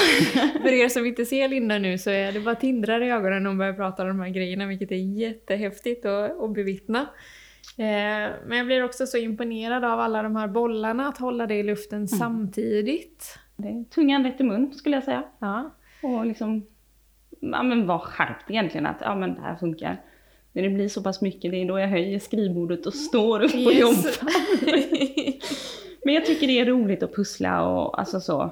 För 0.62 0.70
er 0.74 0.90
som 0.90 1.06
inte 1.06 1.26
ser 1.26 1.48
Linda 1.48 1.78
nu 1.78 1.98
så 1.98 2.10
är 2.10 2.32
det 2.32 2.40
bara 2.40 2.56
tindrar 2.56 3.02
i 3.02 3.12
ögonen 3.12 3.44
när 3.44 3.50
hon 3.50 3.58
börjar 3.58 3.74
prata 3.74 4.02
om 4.04 4.08
de 4.08 4.20
här 4.20 4.30
grejerna, 4.30 4.66
vilket 4.66 4.92
är 4.92 4.96
jättehäftigt 4.96 6.06
att, 6.06 6.42
att 6.42 6.54
bevittna. 6.54 7.00
Eh, 7.78 8.30
Men 8.46 8.58
jag 8.58 8.66
blir 8.66 8.84
också 8.84 9.06
så 9.06 9.18
imponerad 9.18 9.86
av 9.86 10.00
alla 10.00 10.24
de 10.24 10.36
här 10.36 10.48
bollarna, 10.48 11.08
att 11.08 11.18
hålla 11.18 11.48
det 11.48 11.56
i 11.56 11.64
luften 11.64 12.08
samtidigt. 12.08 13.40
Det 13.58 13.68
är 13.68 13.84
tungan 13.84 14.24
rätt 14.24 14.42
i 14.42 14.44
mun 14.44 14.74
skulle 14.74 14.96
jag 14.96 15.04
säga. 15.04 15.24
Ja. 15.40 15.76
Och 16.04 16.26
liksom, 16.26 16.66
ja 17.40 17.64
men 17.64 17.88
var 17.88 18.00
skärpt 18.00 18.50
egentligen 18.50 18.86
att 18.86 18.98
ja 19.02 19.16
men 19.16 19.36
det 19.36 19.42
här 19.42 19.56
funkar. 19.56 20.02
När 20.54 20.64
det 20.64 20.70
blir 20.70 20.90
så 20.90 21.04
pass 21.04 21.22
mycket, 21.22 21.52
det 21.52 21.58
är 21.62 21.68
då 21.68 21.80
jag 21.80 21.88
höjer 21.88 22.20
skrivbordet 22.20 22.86
och 22.86 22.94
står 22.94 23.40
upp 23.42 23.54
och 23.54 23.60
Yes. 23.74 23.80
jobbar. 23.80 24.12
Men 26.06 26.14
jag 26.14 26.26
tycker 26.26 26.48
det 26.48 26.60
är 26.60 26.66
roligt 26.66 27.04
att 27.04 27.16
pussla 27.16 27.68
och 27.70 28.00
alltså 28.00 28.20
så. 28.22 28.42
Eh, 28.42 28.52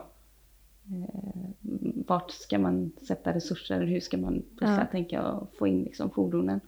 vart 2.08 2.32
ska 2.32 2.60
man 2.60 2.92
sätta 3.08 3.34
resurser? 3.34 3.82
Hur 3.82 4.00
ska 4.00 4.18
man 4.18 4.44
pussla, 4.60 4.78
Ja. 4.80 4.86
tänka 4.92 5.28
och 5.28 5.54
få 5.60 5.68
in 5.68 5.84
liksom 5.84 6.10
fordonen? 6.10 6.60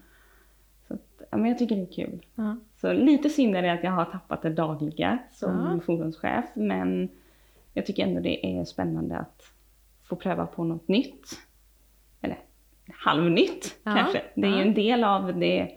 Så 0.88 0.94
att, 0.94 1.22
ja, 1.32 1.38
men 1.38 1.46
jag 1.50 1.60
tycker 1.60 1.76
det 1.76 1.82
är 1.82 1.94
kul. 2.06 2.26
Ja. 2.36 2.56
Så 2.82 2.94
lite 2.94 3.30
synd 3.30 3.56
är 3.56 3.62
det 3.62 3.72
att 3.74 3.84
jag 3.84 3.92
har 3.92 4.06
tappat 4.06 4.42
det 4.42 4.50
dagliga 4.50 5.18
som 5.34 5.70
Ja. 5.74 5.80
fordonschef. 5.86 6.46
Men 6.54 7.10
jag 7.74 7.86
tycker 7.86 8.04
ändå 8.04 8.20
det 8.22 8.46
är 8.60 8.66
spännande 8.66 9.18
att 9.18 9.44
få 10.04 10.16
pröva 10.16 10.46
på 10.46 10.64
något 10.64 10.88
nytt. 10.88 11.28
Halvnytt 12.96 13.76
Ja. 13.84 13.96
kanske. 13.96 14.22
Det 14.36 14.48
är 14.48 14.56
ju 14.56 14.62
en 14.62 14.74
del 14.74 15.04
av 15.04 15.40
det 15.40 15.72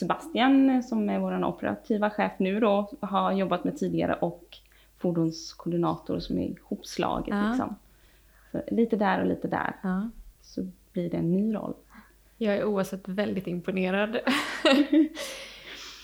Sebastian 0.00 0.82
som 0.82 1.10
är 1.10 1.18
vår 1.18 1.44
operativa 1.44 2.10
chef 2.10 2.32
nu 2.38 2.60
då 2.60 2.90
har 3.00 3.32
jobbat 3.32 3.64
med 3.64 3.78
tidigare 3.78 4.14
och 4.14 4.44
fordonskoordinator 4.98 6.18
som 6.18 6.38
är 6.38 6.42
ihopslaget 6.48 7.34
Ja. 7.34 7.48
liksom. 7.48 7.74
Så 8.52 8.60
lite 8.74 8.96
där 8.96 9.20
och 9.20 9.26
lite 9.26 9.48
där 9.48 9.76
Ja. 9.82 10.08
så 10.42 10.66
blir 10.92 11.10
det 11.10 11.16
en 11.16 11.32
ny 11.32 11.54
roll. 11.54 11.74
Jag 12.38 12.56
är 12.56 12.64
oavsett 12.64 13.08
väldigt 13.08 13.46
imponerad. 13.46 14.16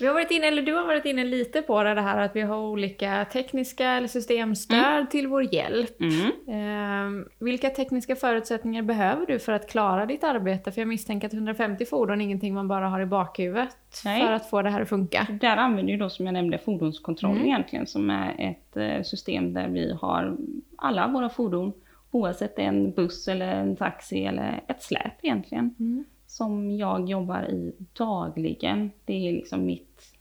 Vi 0.00 0.06
har 0.06 0.14
varit 0.14 0.30
inne, 0.30 0.46
eller 0.46 0.62
du 0.62 0.74
har 0.74 0.86
varit 0.86 1.04
inne 1.04 1.24
lite 1.24 1.62
på 1.62 1.82
det 1.82 2.00
här 2.00 2.18
att 2.18 2.36
vi 2.36 2.40
har 2.40 2.56
olika 2.58 3.26
tekniska 3.32 3.88
eller 3.90 4.08
systemstöd 4.08 5.10
till 5.10 5.26
vår 5.28 5.54
hjälp. 5.54 6.00
Eh, 6.00 7.24
vilka 7.38 7.70
tekniska 7.70 8.16
förutsättningar 8.16 8.82
behöver 8.82 9.26
du 9.26 9.38
för 9.38 9.52
att 9.52 9.68
klara 9.70 10.06
ditt 10.06 10.24
arbete? 10.24 10.72
För 10.72 10.80
jag 10.80 10.88
misstänker 10.88 11.26
att 11.26 11.34
150 11.34 11.84
fordon 11.86 12.20
är 12.20 12.24
ingenting 12.24 12.54
man 12.54 12.68
bara 12.68 12.88
har 12.88 13.00
i 13.00 13.06
bakhuvudet 13.06 13.76
Nej. 14.04 14.22
för 14.26 14.32
att 14.32 14.50
få 14.50 14.62
det 14.62 14.70
här 14.70 14.80
att 14.80 14.88
funka. 14.88 15.26
Där 15.40 15.56
använder 15.56 15.92
ju 15.92 15.98
då 15.98 16.10
som 16.10 16.26
jag 16.26 16.32
nämnde 16.32 16.58
fordonskontroll 16.58 17.30
Mm. 17.36 17.46
egentligen 17.46 17.86
som 17.86 18.10
är 18.10 18.34
ett 18.38 18.76
eh, 18.76 19.02
system 19.02 19.52
där 19.54 19.68
vi 19.68 19.92
har 20.00 20.36
alla 20.76 21.08
våra 21.08 21.28
fordon 21.28 21.72
oavsett 22.10 22.58
en 22.58 22.90
buss 22.92 23.28
eller 23.28 23.46
en 23.46 23.76
taxi 23.76 24.24
eller 24.24 24.60
ett 24.66 24.82
släp 24.82 25.12
egentligen 25.22 25.74
Mm. 25.80 26.04
Som 26.30 26.70
jag 26.70 27.08
jobbar 27.08 27.42
i 27.42 27.72
dagligen. 27.92 28.90
Det 29.04 29.28
är 29.28 29.32
liksom 29.32 29.64
mitt, 29.64 30.14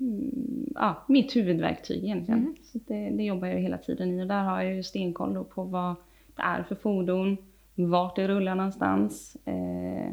mm, 0.00 0.72
ja, 0.74 1.04
mitt 1.06 1.36
huvudverktyg 1.36 2.04
egentligen. 2.04 2.40
Mm. 2.40 2.56
Så 2.64 2.78
det, 2.86 3.10
det 3.10 3.22
jobbar 3.22 3.48
jag 3.48 3.58
hela 3.58 3.78
tiden 3.78 4.20
i 4.20 4.22
och 4.22 4.26
där 4.26 4.42
har 4.42 4.62
jag 4.62 4.74
ju 4.74 4.82
stenkoll 4.82 5.44
på 5.44 5.64
vad 5.64 5.94
det 6.36 6.42
är 6.42 6.62
för 6.62 6.74
fordon, 6.74 7.36
vart 7.74 8.16
det 8.16 8.28
rullar 8.28 8.54
någonstans. 8.54 9.36
Eh, 9.44 10.12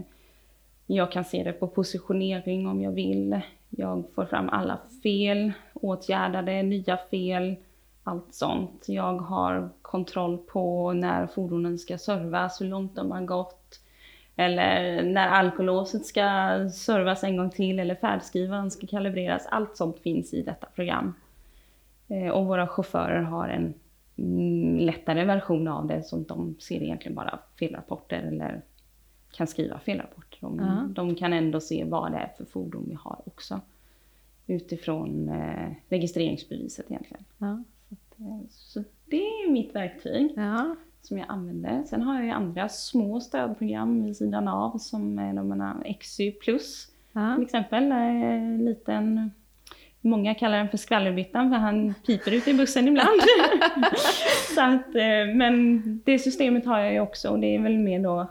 jag 0.85 1.11
kan 1.11 1.23
se 1.23 1.43
det 1.43 1.53
på 1.53 1.67
positionering 1.67 2.67
om 2.67 2.81
jag 2.81 2.91
vill. 2.91 3.41
Jag 3.69 4.03
får 4.15 4.25
fram 4.25 4.49
alla 4.49 4.79
fel, 5.03 5.51
åtgärdade, 5.73 6.63
nya 6.63 6.97
fel, 6.97 7.55
allt 8.03 8.33
sånt. 8.33 8.85
Jag 8.87 9.17
har 9.17 9.69
kontroll 9.81 10.37
på 10.37 10.93
när 10.93 11.27
fordonen 11.27 11.79
ska 11.79 11.97
servas, 11.97 12.61
hur 12.61 12.67
långt 12.67 12.95
de 12.95 13.11
har 13.11 13.21
gått. 13.21 13.79
Eller 14.35 15.03
när 15.03 15.27
alkolåset 15.27 16.05
ska 16.05 16.21
servas 16.73 17.23
en 17.23 17.37
gång 17.37 17.49
till 17.49 17.79
eller 17.79 17.95
färdskrivaren 17.95 18.71
ska 18.71 18.87
kalibreras. 18.87 19.45
Allt 19.51 19.77
sånt 19.77 19.99
finns 19.99 20.33
i 20.33 20.41
detta 20.41 20.67
program. 20.75 21.13
Eh, 22.07 22.29
Och 22.29 22.45
våra 22.45 22.67
chaufförer 22.67 23.21
har 23.21 23.47
en 23.49 23.73
mm, 24.17 24.77
lättare 24.77 25.25
version 25.25 25.67
av 25.67 25.87
det 25.87 26.03
så 26.03 26.17
de 26.17 26.55
ser 26.59 26.83
egentligen 26.83 27.15
bara 27.15 27.39
felrapporter 27.59 28.19
eller 28.21 28.61
kan 29.31 29.47
skriva 29.47 29.79
felrapporter. 29.79 30.37
De, 30.41 30.59
Ja. 30.59 30.87
de 30.89 31.15
kan 31.15 31.33
ändå 31.33 31.59
se 31.59 31.83
vad 31.83 32.11
det 32.11 32.17
är 32.17 32.31
för 32.37 32.45
fordon 32.45 32.85
vi 32.89 32.97
har 33.03 33.21
också. 33.25 33.61
Utifrån 34.47 35.29
eh, 35.29 35.71
registreringsbeviset 35.89 36.85
egentligen. 36.91 37.23
Eh, 38.19 38.39
Så 38.49 38.83
det 39.05 39.17
är 39.17 39.51
mitt 39.51 39.75
verktyg 39.75 40.33
Ja. 40.35 40.75
Som 41.05 41.17
jag 41.17 41.25
använder. 41.29 41.83
Sen 41.83 42.01
har 42.01 42.15
jag 42.15 42.23
ju 42.23 42.29
andra 42.31 42.69
små 42.69 43.19
stödprogram 43.19 44.03
vid 44.03 44.17
sidan 44.17 44.47
av 44.47 44.77
som 44.77 45.19
är 45.19 45.33
de 45.33 45.61
här 45.61 45.93
XY 45.99 46.31
plus 46.31 46.87
Ja. 47.13 47.35
till 47.35 47.43
exempel. 47.43 47.91
En 47.91 48.65
liten, 48.65 49.31
många 50.01 50.35
kallar 50.35 50.57
den 50.57 50.69
för 50.69 50.77
skvallerbyttan 50.77 51.49
för 51.49 51.57
han 51.57 51.93
piper 52.07 52.31
ute 52.31 52.51
i 52.51 52.53
bussen 52.53 52.87
ibland. 52.87 53.21
Så 54.55 54.61
att, 54.61 54.95
eh, 54.95 55.35
men 55.35 55.81
det 56.05 56.19
systemet 56.19 56.65
har 56.65 56.79
jag 56.79 56.93
ju 56.93 56.99
också 56.99 57.29
och 57.29 57.39
det 57.39 57.55
är 57.55 57.59
väl 57.59 57.77
mer 57.77 57.99
då 58.03 58.19
eh, 58.19 58.27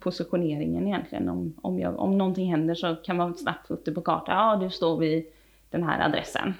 positioneringen 0.00 0.86
egentligen. 0.86 1.28
Om, 1.28 1.54
om, 1.62 1.78
jag, 1.78 1.98
om 1.98 2.18
någonting 2.18 2.50
händer 2.50 2.74
så 2.74 2.96
kan 2.96 3.16
man 3.16 3.34
snabbt 3.34 3.66
få 3.66 3.74
upp 3.74 3.84
det 3.84 3.92
på 3.92 4.00
kartan. 4.00 4.36
Ja, 4.36 4.56
du 4.56 4.70
står 4.70 4.98
vid 4.98 5.24
den 5.70 5.82
här 5.82 6.06
adressen. 6.08 6.54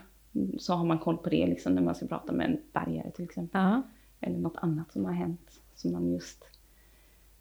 Så 0.59 0.75
har 0.75 0.85
man 0.85 0.99
koll 0.99 1.17
på 1.17 1.29
det 1.31 1.47
liksom 1.47 1.75
när 1.75 1.83
man 1.83 1.95
ska 1.95 2.07
prata 2.07 2.33
med 2.33 2.47
en 2.51 2.59
bärgare 2.73 3.11
till 3.11 3.25
exempel. 3.25 3.61
Ja. 3.61 3.83
Eller 4.21 4.39
något 4.39 4.57
annat 4.57 4.93
som 4.93 5.05
har 5.05 5.13
hänt 5.13 5.61
som 5.75 5.93
man 5.93 6.13
just 6.13 6.45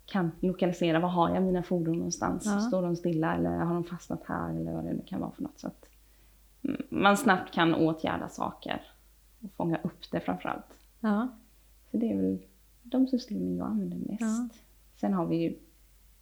kan 0.05 0.31
lokalisera. 0.39 0.99
Var 0.99 1.09
har 1.09 1.33
jag 1.33 1.43
mina 1.43 1.63
fordon 1.63 1.95
någonstans? 1.97 2.45
Ja. 2.45 2.59
Står 2.59 2.81
de 2.81 2.95
stilla 2.95 3.35
eller 3.35 3.49
har 3.57 3.73
de 3.73 3.83
fastnat 3.83 4.21
här 4.25 4.49
eller 4.49 4.71
vad 4.71 4.83
det 4.83 4.93
nu 4.93 5.01
kan 5.05 5.19
vara 5.19 5.31
för 5.31 5.43
något. 5.43 5.59
Så 5.59 5.67
att 5.67 5.85
mm, 6.63 6.81
man 6.89 7.17
snabbt 7.17 7.53
kan 7.53 7.75
åtgärda 7.75 8.29
saker 8.29 8.81
och 9.43 9.51
fånga 9.57 9.77
upp 9.83 10.11
det 10.11 10.19
framförallt. 10.19 10.65
Ja. 10.99 11.27
Så 11.91 11.97
det 11.97 12.11
är 12.11 12.15
väl 12.15 12.37
de 12.83 13.07
systemen 13.07 13.57
jag 13.57 13.67
använder 13.67 13.97
mest. 13.97 14.21
Ja. 14.21 14.49
Sen 14.95 15.13
har 15.13 15.25
vi 15.25 15.35
ju 15.35 15.55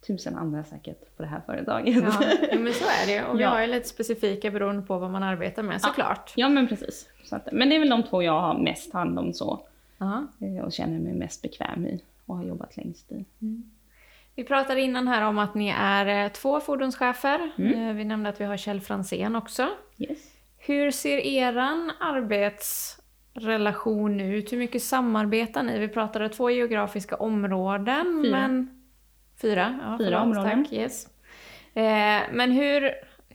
tusen 0.06 0.36
andra 0.36 0.64
säkert 0.64 1.16
på 1.16 1.22
det 1.22 1.28
här 1.28 1.40
företaget. 1.46 1.96
Ja. 1.96 2.22
ja, 2.52 2.58
men 2.58 2.72
så 2.72 2.84
är 2.84 3.06
det. 3.06 3.24
Och 3.30 3.38
vi 3.38 3.42
Ja. 3.42 3.48
har 3.50 3.60
ju 3.60 3.66
lite 3.66 3.88
specifika 3.88 4.50
beroende 4.50 4.82
på 4.82 4.98
vad 4.98 5.10
man 5.10 5.22
arbetar 5.22 5.62
med 5.62 5.80
såklart. 5.80 6.32
ja 6.36 6.48
men 6.48 6.68
precis. 6.68 7.08
Att, 7.30 7.48
men 7.52 7.68
det 7.68 7.74
är 7.74 7.80
väl 7.80 7.88
de 7.90 8.02
två 8.02 8.22
jag 8.22 8.40
har 8.40 8.58
mest 8.58 8.92
hand 8.92 9.18
om 9.18 9.32
så. 9.32 9.66
Ja. 9.98 10.26
eh, 10.40 10.64
Och 10.64 10.72
känner 10.72 10.98
mig 10.98 11.12
mest 11.14 11.42
bekväm 11.42 11.86
i 11.86 12.02
och 12.26 12.36
har 12.36 12.44
jobbat 12.44 12.76
längst 12.76 13.12
i. 13.12 13.24
Vi 14.34 14.44
pratade 14.44 14.80
innan 14.80 15.08
här 15.08 15.22
om 15.22 15.38
att 15.38 15.54
ni 15.54 15.74
är 15.78 16.24
eh, 16.24 16.28
två 16.32 16.60
fordonschefer. 16.60 17.50
Mm. 17.58 17.88
Eh, 17.88 17.94
Vi 17.94 18.04
nämnde 18.04 18.28
att 18.28 18.40
vi 18.40 18.44
har 18.44 18.56
Kjell 18.56 18.80
Fransén 18.80 19.36
också. 19.36 19.68
Yes. 19.98 20.18
Hur 20.58 20.90
ser 20.90 21.18
eran 21.18 21.92
arbetsrelation 22.00 24.20
ut? 24.20 24.52
Hur 24.52 24.58
mycket 24.58 24.82
samarbetar 24.82 25.62
ni? 25.62 25.78
Vi 25.78 25.88
pratade 25.88 26.28
två 26.28 26.50
geografiska 26.50 27.16
områden, 27.16 28.20
Fyra. 28.24 28.30
men... 28.40 28.74
Fyra? 29.42 29.78
Ja, 29.82 29.98
Fyra 29.98 30.20
förlåt, 30.20 30.22
områden. 30.38 30.64
Tack, 30.64 30.72
yes. 30.72 31.08
Men 32.32 32.50
hur, 32.50 32.92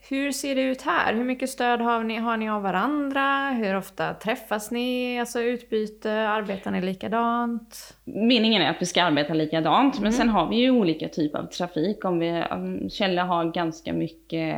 hur 0.10 0.32
ser 0.32 0.56
det 0.56 0.62
ut 0.62 0.82
här? 0.82 1.14
Hur 1.14 1.24
mycket 1.24 1.50
stöd 1.50 1.82
har 1.82 2.04
ni, 2.04 2.16
har 2.16 2.38
ni 2.38 2.50
av 2.50 2.62
varandra? 2.62 3.50
Hur 3.50 3.76
ofta 3.76 4.14
träffas 4.14 4.72
ni? 4.72 5.20
Alltså 5.20 5.42
utbyte? 5.42 6.12
Arbetar 6.12 6.72
ni 6.72 6.82
likadant? 6.82 7.98
Meningen 8.04 8.62
är 8.62 8.70
att 8.70 8.82
vi 8.82 8.86
ska 8.86 9.04
arbeta 9.04 9.34
likadant, 9.34 9.94
mm. 9.94 10.04
men 10.04 10.14
sen 10.14 10.30
har 10.30 10.50
vi 10.50 10.56
ju 10.56 10.72
olika 10.72 11.10
typer 11.10 11.40
av 11.40 11.46
trafik. 11.46 12.06
Om 12.06 12.20
vi, 12.20 12.44
Kjelle 12.90 13.22
har 13.22 13.52
ganska 13.52 13.94
mycket 13.94 14.58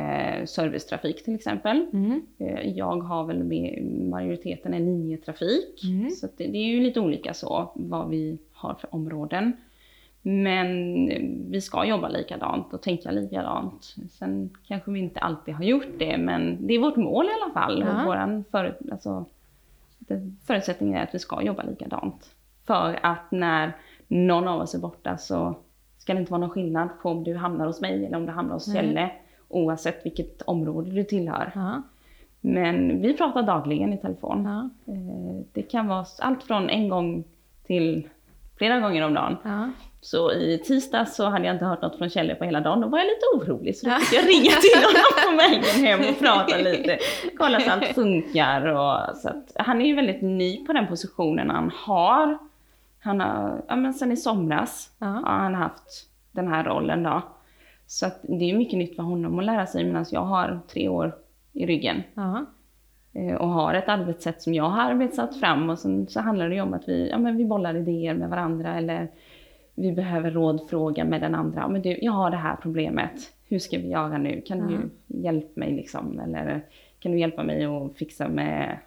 servicetrafik 0.50 1.24
till 1.24 1.34
exempel. 1.34 1.86
Mm. 1.92 2.22
Eh, 2.38 2.76
jag 2.76 3.00
har 3.00 3.24
väl 3.24 3.44
majoriteten 4.10 4.74
är 4.74 4.80
linjetrafik. 4.80 5.84
Mm. 5.84 6.10
Så 6.10 6.28
det, 6.36 6.46
det 6.46 6.58
är 6.58 6.66
ju 6.66 6.80
lite 6.80 7.00
olika 7.00 7.34
så 7.34 7.72
vad 7.74 8.08
vi 8.08 8.38
har 8.52 8.74
för 8.74 8.94
områden. 8.94 9.52
Men 10.28 11.06
vi 11.50 11.60
ska 11.60 11.84
jobba 11.84 12.08
likadant 12.08 12.74
och 12.74 12.82
tänka 12.82 13.10
likadant. 13.10 13.94
Sen 14.10 14.50
kanske 14.66 14.90
vi 14.90 14.98
inte 14.98 15.20
alltid 15.20 15.54
har 15.54 15.64
gjort 15.64 15.98
det, 15.98 16.18
men 16.18 16.66
det 16.66 16.74
är 16.74 16.78
vårt 16.78 16.96
mål 16.96 17.26
i 17.26 17.28
alla 17.42 17.52
fall. 17.54 17.84
Ja. 17.86 18.00
Och 18.00 18.06
våran 18.06 18.44
för, 18.50 18.76
alltså, 18.90 19.24
förutsättningen 20.46 20.98
är 20.98 21.02
att 21.02 21.14
vi 21.14 21.18
ska 21.18 21.42
jobba 21.42 21.62
likadant. 21.62 22.34
För 22.64 22.98
att 23.02 23.30
när 23.30 23.72
någon 24.08 24.48
av 24.48 24.60
oss 24.60 24.74
är 24.74 24.78
borta 24.78 25.16
så 25.16 25.54
ska 25.98 26.14
det 26.14 26.20
inte 26.20 26.32
vara 26.32 26.40
någon 26.40 26.50
skillnad 26.50 26.88
på 27.02 27.10
om 27.10 27.24
du 27.24 27.36
hamnar 27.36 27.66
hos 27.66 27.80
mig 27.80 28.06
eller 28.06 28.16
om 28.16 28.26
du 28.26 28.32
hamnar 28.32 28.54
hos 28.54 28.72
Kjelle. 28.72 29.10
Oavsett 29.48 30.06
vilket 30.06 30.42
område 30.42 30.90
du 30.90 31.04
tillhör. 31.04 31.52
Ja. 31.54 31.82
Men 32.40 33.02
vi 33.02 33.16
pratar 33.16 33.42
dagligen 33.42 33.92
i 33.92 33.98
telefon. 33.98 34.44
Ja. 34.44 34.92
Eh, 34.92 35.44
det 35.52 35.62
kan 35.62 35.86
vara 35.86 36.06
allt 36.18 36.42
från 36.42 36.70
en 36.70 36.88
gång 36.88 37.24
till 37.66 38.08
flera 38.58 38.80
gånger 38.80 39.02
om 39.02 39.14
dagen. 39.14 39.36
Ja. 39.42 39.70
Så 40.00 40.32
i 40.32 40.58
tisdags 40.58 41.16
så 41.16 41.28
hade 41.28 41.46
jag 41.46 41.54
inte 41.54 41.64
hört 41.64 41.82
något 41.82 41.98
från 41.98 42.10
Kjelle 42.10 42.34
på 42.34 42.44
hela 42.44 42.60
dagen. 42.60 42.80
Då 42.80 42.88
var 42.88 42.98
jag 42.98 43.06
lite 43.06 43.26
orolig 43.34 43.76
så 43.76 43.86
då 43.86 43.94
fick 43.94 44.18
jag 44.18 44.28
ringa 44.28 44.50
till 44.60 44.82
honom 44.84 45.30
på 45.30 45.36
vägen 45.36 45.86
hem 45.86 46.00
och 46.14 46.18
prata 46.18 46.56
lite. 46.56 46.98
Kolla 47.38 47.60
så 47.60 47.70
allt 47.70 47.84
funkar. 47.84 48.66
Och, 48.66 49.16
så 49.16 49.28
att, 49.28 49.52
han 49.54 49.80
är 49.80 49.86
ju 49.86 49.94
väldigt 49.94 50.22
ny 50.22 50.66
på 50.66 50.72
den 50.72 50.86
positionen 50.86 51.50
han 51.50 51.72
har. 51.74 52.38
Han 53.00 53.20
har, 53.20 53.62
ja 53.68 53.76
men 53.76 53.94
sen 53.94 54.12
i 54.12 54.16
somras 54.16 54.90
ja. 54.98 55.06
har 55.06 55.38
han 55.38 55.54
haft 55.54 56.08
den 56.32 56.48
här 56.48 56.64
rollen 56.64 57.02
då. 57.02 57.22
Så 57.86 58.06
att 58.06 58.20
det 58.22 58.50
är 58.50 58.56
mycket 58.56 58.78
nytt 58.78 58.96
för 58.96 59.02
honom 59.02 59.38
att 59.38 59.44
lära 59.44 59.66
sig 59.66 59.84
medan 59.84 60.06
jag 60.10 60.24
har 60.24 60.60
tre 60.72 60.88
år 60.88 61.14
i 61.52 61.66
ryggen. 61.66 62.02
Ja. 62.14 62.46
Eh, 63.16 63.34
och 63.34 63.48
har 63.48 63.74
ett 63.74 63.88
arbetssätt 63.88 64.42
som 64.42 64.54
jag 64.54 64.68
har 64.68 64.90
arbetat 64.90 65.40
fram 65.40 65.70
och 65.70 65.78
sen 65.78 66.06
så 66.06 66.20
handlar 66.20 66.48
det 66.48 66.54
ju 66.54 66.60
om 66.60 66.74
att 66.74 66.88
vi, 66.88 67.08
ja, 67.10 67.18
men 67.18 67.36
vi 67.36 67.44
bollar 67.44 67.76
idéer 67.76 68.14
med 68.14 68.28
varandra 68.28 68.74
eller 68.74 69.08
vi 69.74 69.92
behöver 69.92 70.30
rådfråga 70.30 71.04
med 71.04 71.20
den 71.20 71.34
andra. 71.34 71.68
Men 71.68 71.82
du, 71.82 71.98
jag 72.02 72.12
har 72.12 72.30
det 72.30 72.36
här 72.36 72.56
problemet. 72.56 73.32
Hur 73.48 73.58
ska 73.58 73.78
vi 73.78 73.88
göra 73.88 74.18
nu? 74.18 74.40
Kan 74.40 74.60
mm. 74.60 74.90
du 75.08 75.16
hjälpa 75.22 75.60
mig 75.60 75.72
liksom? 75.72 76.20
Eller 76.20 76.62
kan 76.98 77.12
du 77.12 77.18
hjälpa 77.18 77.42
mig 77.42 77.64
att 77.64 77.96
fixa 77.96 78.28
med, 78.28 78.78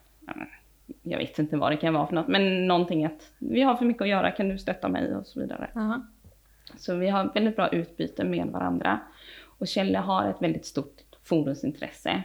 jag 1.03 1.17
vet 1.17 1.39
inte 1.39 1.57
vad 1.57 1.71
det 1.71 1.77
kan 1.77 1.93
vara 1.93 2.07
för 2.07 2.15
något, 2.15 2.27
men 2.27 2.67
någonting 2.67 3.05
att 3.05 3.31
vi 3.39 3.62
har 3.62 3.75
för 3.75 3.86
mycket 3.86 4.01
att 4.01 4.09
göra, 4.09 4.31
kan 4.31 4.50
du 4.50 4.57
stötta 4.57 4.89
mig 4.89 5.15
och 5.15 5.25
så 5.25 5.39
vidare. 5.39 5.69
Mm. 5.75 6.01
Så 6.77 6.95
vi 6.95 7.09
har 7.09 7.31
väldigt 7.33 7.55
bra 7.55 7.69
utbyte 7.69 8.24
med 8.24 8.48
varandra. 8.48 9.00
Och 9.59 9.67
Kjelle 9.67 9.98
har 9.98 10.29
ett 10.29 10.41
väldigt 10.41 10.65
stort 10.65 10.95
fordonsintresse. 11.24 12.24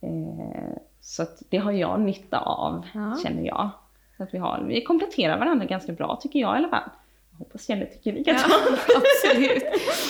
Eh, 0.00 0.76
så 1.04 1.26
det 1.48 1.56
har 1.56 1.72
jag 1.72 2.00
nytta 2.00 2.38
av, 2.38 2.86
ja. 2.94 3.18
känner 3.22 3.46
jag. 3.46 3.70
Så 4.16 4.22
att 4.22 4.34
vi, 4.34 4.38
har, 4.38 4.64
vi 4.68 4.84
kompletterar 4.84 5.38
varandra 5.38 5.66
ganska 5.66 5.92
bra, 5.92 6.18
tycker 6.22 6.38
jag 6.38 6.54
i 6.54 6.58
alla 6.58 6.68
fall. 6.68 6.90
Jag 7.30 7.38
hoppas 7.38 7.66
Kjelle 7.66 7.86
tycker 7.86 8.12
likadant. 8.12 8.44
Ja, 8.48 8.56
absolut. 8.96 9.62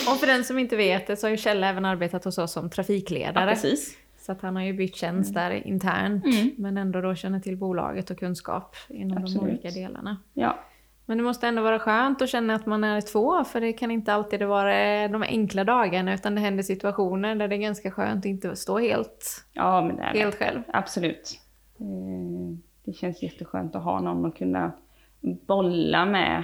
Och 0.09 0.17
för 0.19 0.27
den 0.27 0.43
som 0.43 0.59
inte 0.59 0.75
vet 0.75 1.07
det 1.07 1.15
så 1.15 1.27
har 1.27 1.31
ju 1.31 1.37
Kjelle 1.37 1.67
även 1.67 1.85
arbetat 1.85 2.25
hos 2.25 2.37
oss 2.37 2.51
som 2.51 2.69
trafikledare. 2.69 3.45
Ja, 3.45 3.55
precis. 3.55 3.97
Så 4.17 4.31
att 4.31 4.41
han 4.41 4.55
har 4.55 4.63
ju 4.63 4.73
bytt 4.73 4.95
tjänst 4.95 5.35
mm. 5.35 5.43
där 5.43 5.67
internt, 5.67 6.25
mm. 6.25 6.51
men 6.57 6.77
ändå 6.77 7.01
då 7.01 7.15
känner 7.15 7.39
till 7.39 7.57
bolaget 7.57 8.09
och 8.09 8.19
kunskap 8.19 8.75
inom 8.87 9.17
absolut. 9.17 9.41
de 9.41 9.49
olika 9.49 9.69
delarna. 9.69 10.17
Ja. 10.33 10.59
Men 11.05 11.17
det 11.17 11.23
måste 11.23 11.47
ändå 11.47 11.61
vara 11.61 11.79
skönt 11.79 12.21
att 12.21 12.29
känna 12.29 12.55
att 12.55 12.65
man 12.65 12.83
är 12.83 13.01
två, 13.01 13.43
för 13.43 13.61
det 13.61 13.73
kan 13.73 13.91
inte 13.91 14.13
alltid 14.13 14.43
vara 14.43 15.07
de 15.07 15.23
enkla 15.23 15.63
dagarna, 15.63 16.13
utan 16.13 16.35
det 16.35 16.41
händer 16.41 16.63
situationer 16.63 17.35
där 17.35 17.47
det 17.47 17.55
är 17.55 17.59
ganska 17.59 17.91
skönt 17.91 18.19
att 18.19 18.25
inte 18.25 18.55
stå 18.55 18.79
helt, 18.79 19.45
ja, 19.53 19.81
men 19.81 19.99
är 19.99 20.13
helt 20.13 20.35
själv. 20.35 20.61
Absolut. 20.67 21.39
Det 22.85 22.93
känns 22.93 23.23
jätteskönt 23.23 23.75
att 23.75 23.83
ha 23.83 24.01
någon 24.01 24.25
att 24.25 24.35
kunna 24.35 24.71
bolla 25.21 26.05
med, 26.05 26.43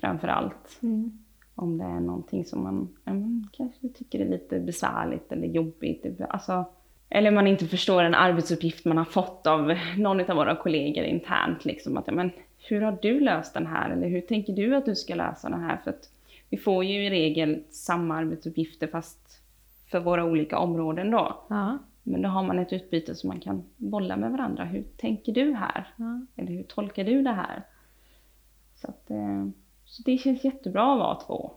framför 0.00 0.28
allt. 0.28 0.78
Mm. 0.82 1.18
Om 1.54 1.78
det 1.78 1.84
är 1.84 2.00
någonting 2.00 2.44
som 2.44 2.62
man 2.62 2.88
mm, 3.04 3.48
kanske 3.52 3.88
tycker 3.88 4.20
är 4.20 4.28
lite 4.28 4.60
besvärligt 4.60 5.32
eller 5.32 5.46
jobbigt. 5.46 6.20
Alltså, 6.28 6.64
eller 7.08 7.30
man 7.30 7.46
inte 7.46 7.66
förstår 7.66 8.02
en 8.02 8.14
arbetsuppgift 8.14 8.84
man 8.84 8.98
har 8.98 9.04
fått 9.04 9.46
av 9.46 9.74
någon 9.96 10.30
av 10.30 10.36
våra 10.36 10.56
kollegor 10.56 11.04
internt. 11.04 11.64
Liksom, 11.64 11.96
att, 11.96 12.06
men, 12.06 12.30
hur 12.68 12.80
har 12.80 12.98
du 13.02 13.20
löst 13.20 13.54
den 13.54 13.66
här? 13.66 13.90
Eller 13.90 14.08
hur 14.08 14.20
tänker 14.20 14.52
du 14.52 14.76
att 14.76 14.84
du 14.84 14.94
ska 14.94 15.14
lösa 15.14 15.48
den 15.48 15.60
här? 15.60 15.76
För 15.84 15.90
att 15.90 16.10
vi 16.50 16.56
får 16.56 16.84
ju 16.84 17.06
i 17.06 17.10
regel 17.10 17.62
samma 17.70 18.16
arbetsuppgifter 18.16 18.86
fast 18.86 19.40
för 19.90 20.00
våra 20.00 20.24
olika 20.24 20.58
områden 20.58 21.10
då. 21.10 21.44
Ja. 21.48 21.78
Men 22.02 22.22
då 22.22 22.28
har 22.28 22.42
man 22.42 22.58
ett 22.58 22.72
utbyte 22.72 23.14
som 23.14 23.28
man 23.28 23.40
kan 23.40 23.62
bolla 23.76 24.16
med 24.16 24.30
varandra. 24.30 24.64
Hur 24.64 24.82
tänker 24.96 25.32
du 25.32 25.52
här? 25.52 25.88
Ja. 25.96 26.26
Eller 26.36 26.52
hur 26.52 26.62
tolkar 26.62 27.04
du 27.04 27.22
det 27.22 27.32
här? 27.32 27.62
Så, 28.74 28.88
att, 28.88 29.10
eh, 29.10 29.46
så 29.84 30.02
det 30.02 30.18
känns 30.18 30.44
jättebra 30.44 30.92
att 30.92 30.98
vara 30.98 31.14
två. 31.14 31.52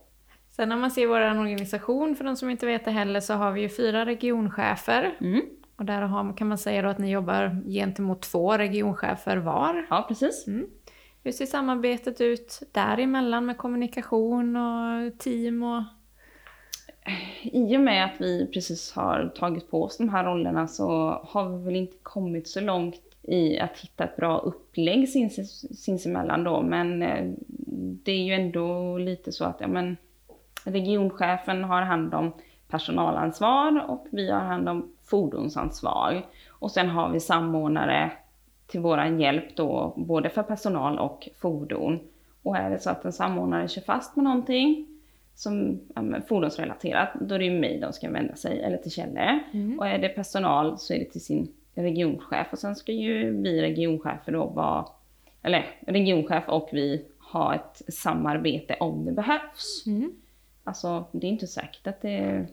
Sen 0.50 0.70
när 0.70 0.78
man 0.78 0.91
ser 0.91 1.08
vår 1.08 1.39
organisation, 1.39 2.15
för 2.15 2.24
de 2.24 2.36
som 2.36 2.50
inte 2.50 2.65
vet 2.65 2.86
det 2.86 2.91
heller, 2.91 3.20
så 3.20 3.34
har 3.34 3.52
vi 3.52 3.62
ju 3.62 3.70
fyra 3.70 4.06
regionchefer. 4.06 5.15
Mm. 5.20 5.41
Och 5.76 5.86
där 5.86 6.02
har, 6.02 6.38
kan 6.38 6.48
man 6.48 6.58
säga 6.58 6.82
då 6.82 6.89
att 6.89 6.98
ni 6.98 7.12
jobbar 7.12 7.62
gentemot 7.67 8.22
två 8.22 8.58
regionchefer 8.58 9.38
var. 9.38 9.88
Ja, 9.89 10.06
precis. 10.08 10.48
Mm. 10.48 10.67
Hur 11.28 11.32
ser 11.32 11.46
samarbetet 11.46 12.22
ut 12.22 12.60
däremellan 12.72 13.46
med 13.46 13.58
kommunikation 13.58 14.56
och 14.56 15.20
team? 15.20 15.63
Och... 15.63 15.84
I 17.44 17.78
och 17.78 17.82
med 17.82 18.06
att 18.06 18.22
vi 18.22 18.48
precis 18.54 18.92
har 18.92 19.34
tagit 19.36 19.72
på 19.72 19.84
oss 19.84 19.98
de 19.98 20.10
här 20.10 20.24
rollerna 20.24 20.68
så 20.68 20.88
har 21.24 21.50
vi 21.50 21.66
väl 21.66 21.76
inte 21.76 21.98
kommit 22.04 22.48
så 22.48 22.62
långt 22.62 23.02
i 23.24 23.60
att 23.60 23.80
hitta 23.80 24.04
ett 24.04 24.16
bra 24.16 24.38
upplägg 24.38 25.10
sins, 25.10 25.84
sinsemellan 25.84 26.44
då. 26.44 26.62
Men 26.62 27.02
eh, 27.02 27.34
det 28.04 28.12
är 28.12 28.24
ju 28.24 28.34
ändå 28.34 28.98
lite 28.98 29.32
så 29.32 29.46
att 29.46 29.58
ja, 29.62 29.68
men, 29.68 29.98
regionchefen 30.63 31.63
har 31.63 31.82
hand 31.82 32.13
om 32.13 32.34
personalansvar 32.68 33.86
och 33.88 34.06
vi 34.12 34.32
har 34.32 34.40
hand 34.40 34.70
om 34.70 34.92
fordonsansvar. 35.04 36.26
Och 36.50 36.72
sen 36.72 36.90
har 36.90 37.10
vi 37.10 37.20
samordnare 37.20 38.12
till 38.68 38.80
våran 38.80 39.20
hjälp 39.20 39.56
då, 39.56 39.94
både 39.98 40.30
för 40.30 40.44
personal 40.44 41.00
och 41.00 41.30
fordon. 41.40 42.00
Och 42.44 42.58
är 42.58 42.70
det 42.70 42.80
så 42.80 42.90
att 42.90 43.06
en 43.06 43.14
samordnare 43.14 43.68
kör 43.68 43.82
fast 43.82 44.16
med 44.16 44.24
någonting 44.24 44.88
som 45.36 45.80
ja, 45.96 46.22
fordonsrelaterat, 46.28 47.10
då 47.22 47.36
är 47.36 47.40
det 47.40 47.46
ju 47.46 47.60
mig 47.60 47.80
de 47.80 47.94
ska 47.94 48.10
vända 48.10 48.36
sig, 48.36 48.62
eller 48.62 48.78
till 48.78 48.92
Kjelle. 48.92 49.40
Mm. 49.54 49.80
Och 49.80 49.88
är 49.88 49.98
det 50.00 50.10
personal 50.10 50.78
så 50.80 50.94
är 50.94 51.00
det 51.00 51.06
till 51.06 51.26
sin 51.26 51.54
regionchef. 51.76 52.48
Och 52.52 52.60
sen 52.60 52.76
ska 52.76 52.92
ju 52.92 53.42
vi 53.42 53.62
regionchefer 53.62 54.32
då 54.32 54.46
vara, 54.46 54.86
eller 55.42 55.66
regionchef 55.80 56.44
och 56.48 56.70
vi 56.72 57.06
ha 57.32 57.56
ett 57.56 57.94
samarbete 57.94 58.76
om 58.80 59.06
det 59.06 59.12
behövs. 59.12 59.84
Mm. 59.88 60.12
Alltså 60.64 61.06
det 61.12 61.28
är 61.28 61.32
inte 61.32 61.48
säkert 61.48 61.88
att 61.88 62.02
det 62.02 62.48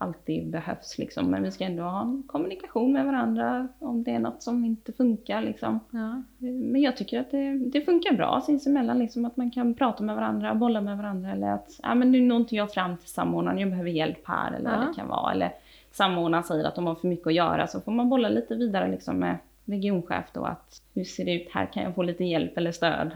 alltid 0.00 0.50
behövs 0.50 0.98
liksom. 0.98 1.30
Men 1.30 1.42
vi 1.42 1.50
ska 1.50 1.64
ändå 1.64 1.82
ha 1.82 2.02
en 2.02 2.22
kommunikation 2.26 2.92
med 2.92 3.06
varandra 3.06 3.68
om 3.78 4.04
det 4.04 4.10
är 4.10 4.18
något 4.18 4.42
som 4.42 4.64
inte 4.64 4.92
funkar 4.92 5.42
liksom. 5.42 5.80
Ja. 5.90 6.22
Men 6.38 6.80
jag 6.80 6.96
tycker 6.96 7.20
att 7.20 7.30
det, 7.30 7.58
det 7.58 7.80
funkar 7.80 8.14
bra 8.14 8.42
sinsemellan 8.46 8.98
liksom. 8.98 9.24
Att 9.24 9.36
man 9.36 9.50
kan 9.50 9.74
prata 9.74 10.02
med 10.02 10.16
varandra, 10.16 10.54
bolla 10.54 10.80
med 10.80 10.96
varandra 10.96 11.32
eller 11.32 11.50
att 11.50 11.80
ja, 11.82 11.94
men 11.94 12.12
nu 12.12 12.20
når 12.20 12.36
inte 12.36 12.56
jag 12.56 12.72
fram 12.72 12.96
till 12.96 13.08
samordnaren, 13.08 13.58
jag 13.58 13.70
behöver 13.70 13.90
hjälp 13.90 14.20
här 14.24 14.52
eller 14.52 14.70
ja. 14.70 14.76
vad 14.76 14.88
det 14.88 14.94
kan 14.94 15.08
vara. 15.08 15.32
Eller 15.32 15.52
samordnaren 15.92 16.44
säger 16.44 16.64
att 16.64 16.74
de 16.74 16.86
har 16.86 16.94
för 16.94 17.08
mycket 17.08 17.26
att 17.26 17.34
göra 17.34 17.66
så 17.66 17.80
får 17.80 17.92
man 17.92 18.08
bolla 18.08 18.28
lite 18.28 18.54
vidare 18.54 18.90
liksom 18.90 19.16
med 19.16 19.36
regionchef 19.64 20.24
då 20.32 20.44
att 20.44 20.82
hur 20.94 21.04
ser 21.04 21.24
det 21.24 21.34
ut 21.34 21.48
här, 21.50 21.66
kan 21.72 21.82
jag 21.82 21.94
få 21.94 22.02
lite 22.02 22.24
hjälp 22.24 22.58
eller 22.58 22.72
stöd 22.72 23.10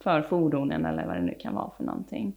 för 0.00 0.22
fordonen 0.22 0.86
eller 0.86 1.06
vad 1.06 1.16
det 1.16 1.22
nu 1.22 1.34
kan 1.38 1.54
vara 1.54 1.70
för 1.76 1.84
någonting. 1.84 2.32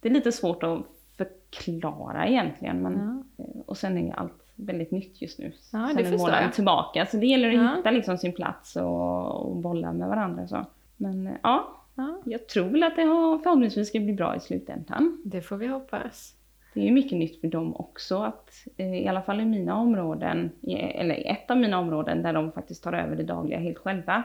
Det 0.00 0.08
är 0.08 0.12
lite 0.12 0.32
svårt 0.32 0.62
att 0.62 0.80
förklara 1.24 2.28
egentligen. 2.28 2.82
Men, 2.82 3.24
ja. 3.36 3.44
Eh, 3.44 3.60
och 3.66 3.76
sen 3.76 3.98
är 3.98 4.14
allt 4.14 4.42
väldigt 4.54 4.90
nytt 4.90 5.22
just 5.22 5.38
nu. 5.38 5.52
Ja, 5.72 5.90
sen 5.94 6.06
är 6.06 6.18
månaden 6.18 6.50
tillbaka. 6.50 7.06
Så 7.06 7.16
det 7.16 7.26
gäller 7.26 7.48
att 7.48 7.54
ja. 7.54 7.74
hitta 7.76 7.90
liksom 7.90 8.18
sin 8.18 8.32
plats 8.32 8.76
och, 8.76 9.50
och 9.50 9.56
bolla 9.56 9.92
med 9.92 10.08
varandra. 10.08 10.48
Så. 10.48 10.66
Men 10.96 11.26
eh, 11.26 11.32
ja, 11.42 11.68
ja, 11.94 12.22
jag 12.24 12.48
tror 12.48 12.68
väl 12.68 12.82
att 12.82 12.96
det 12.96 13.02
har, 13.02 13.38
förhoppningsvis 13.38 13.88
ska 13.88 14.00
bli 14.00 14.12
bra 14.12 14.36
i 14.36 14.40
slutändan. 14.40 15.22
Det 15.24 15.42
får 15.42 15.56
vi 15.56 15.66
hoppas. 15.66 16.34
Det 16.74 16.88
är 16.88 16.92
mycket 16.92 17.18
nytt 17.18 17.40
för 17.40 17.48
dem 17.48 17.76
också 17.76 18.22
att 18.22 18.50
eh, 18.76 18.94
i 18.94 19.08
alla 19.08 19.22
fall 19.22 19.40
i 19.40 19.44
mina 19.44 19.76
områden, 19.76 20.50
eller 20.68 21.14
i 21.14 21.24
ett 21.24 21.50
av 21.50 21.56
mina 21.56 21.78
områden 21.78 22.22
där 22.22 22.32
de 22.32 22.52
faktiskt 22.52 22.84
tar 22.84 22.92
över 22.92 23.16
det 23.16 23.22
dagliga 23.22 23.58
helt 23.58 23.78
själva. 23.78 24.22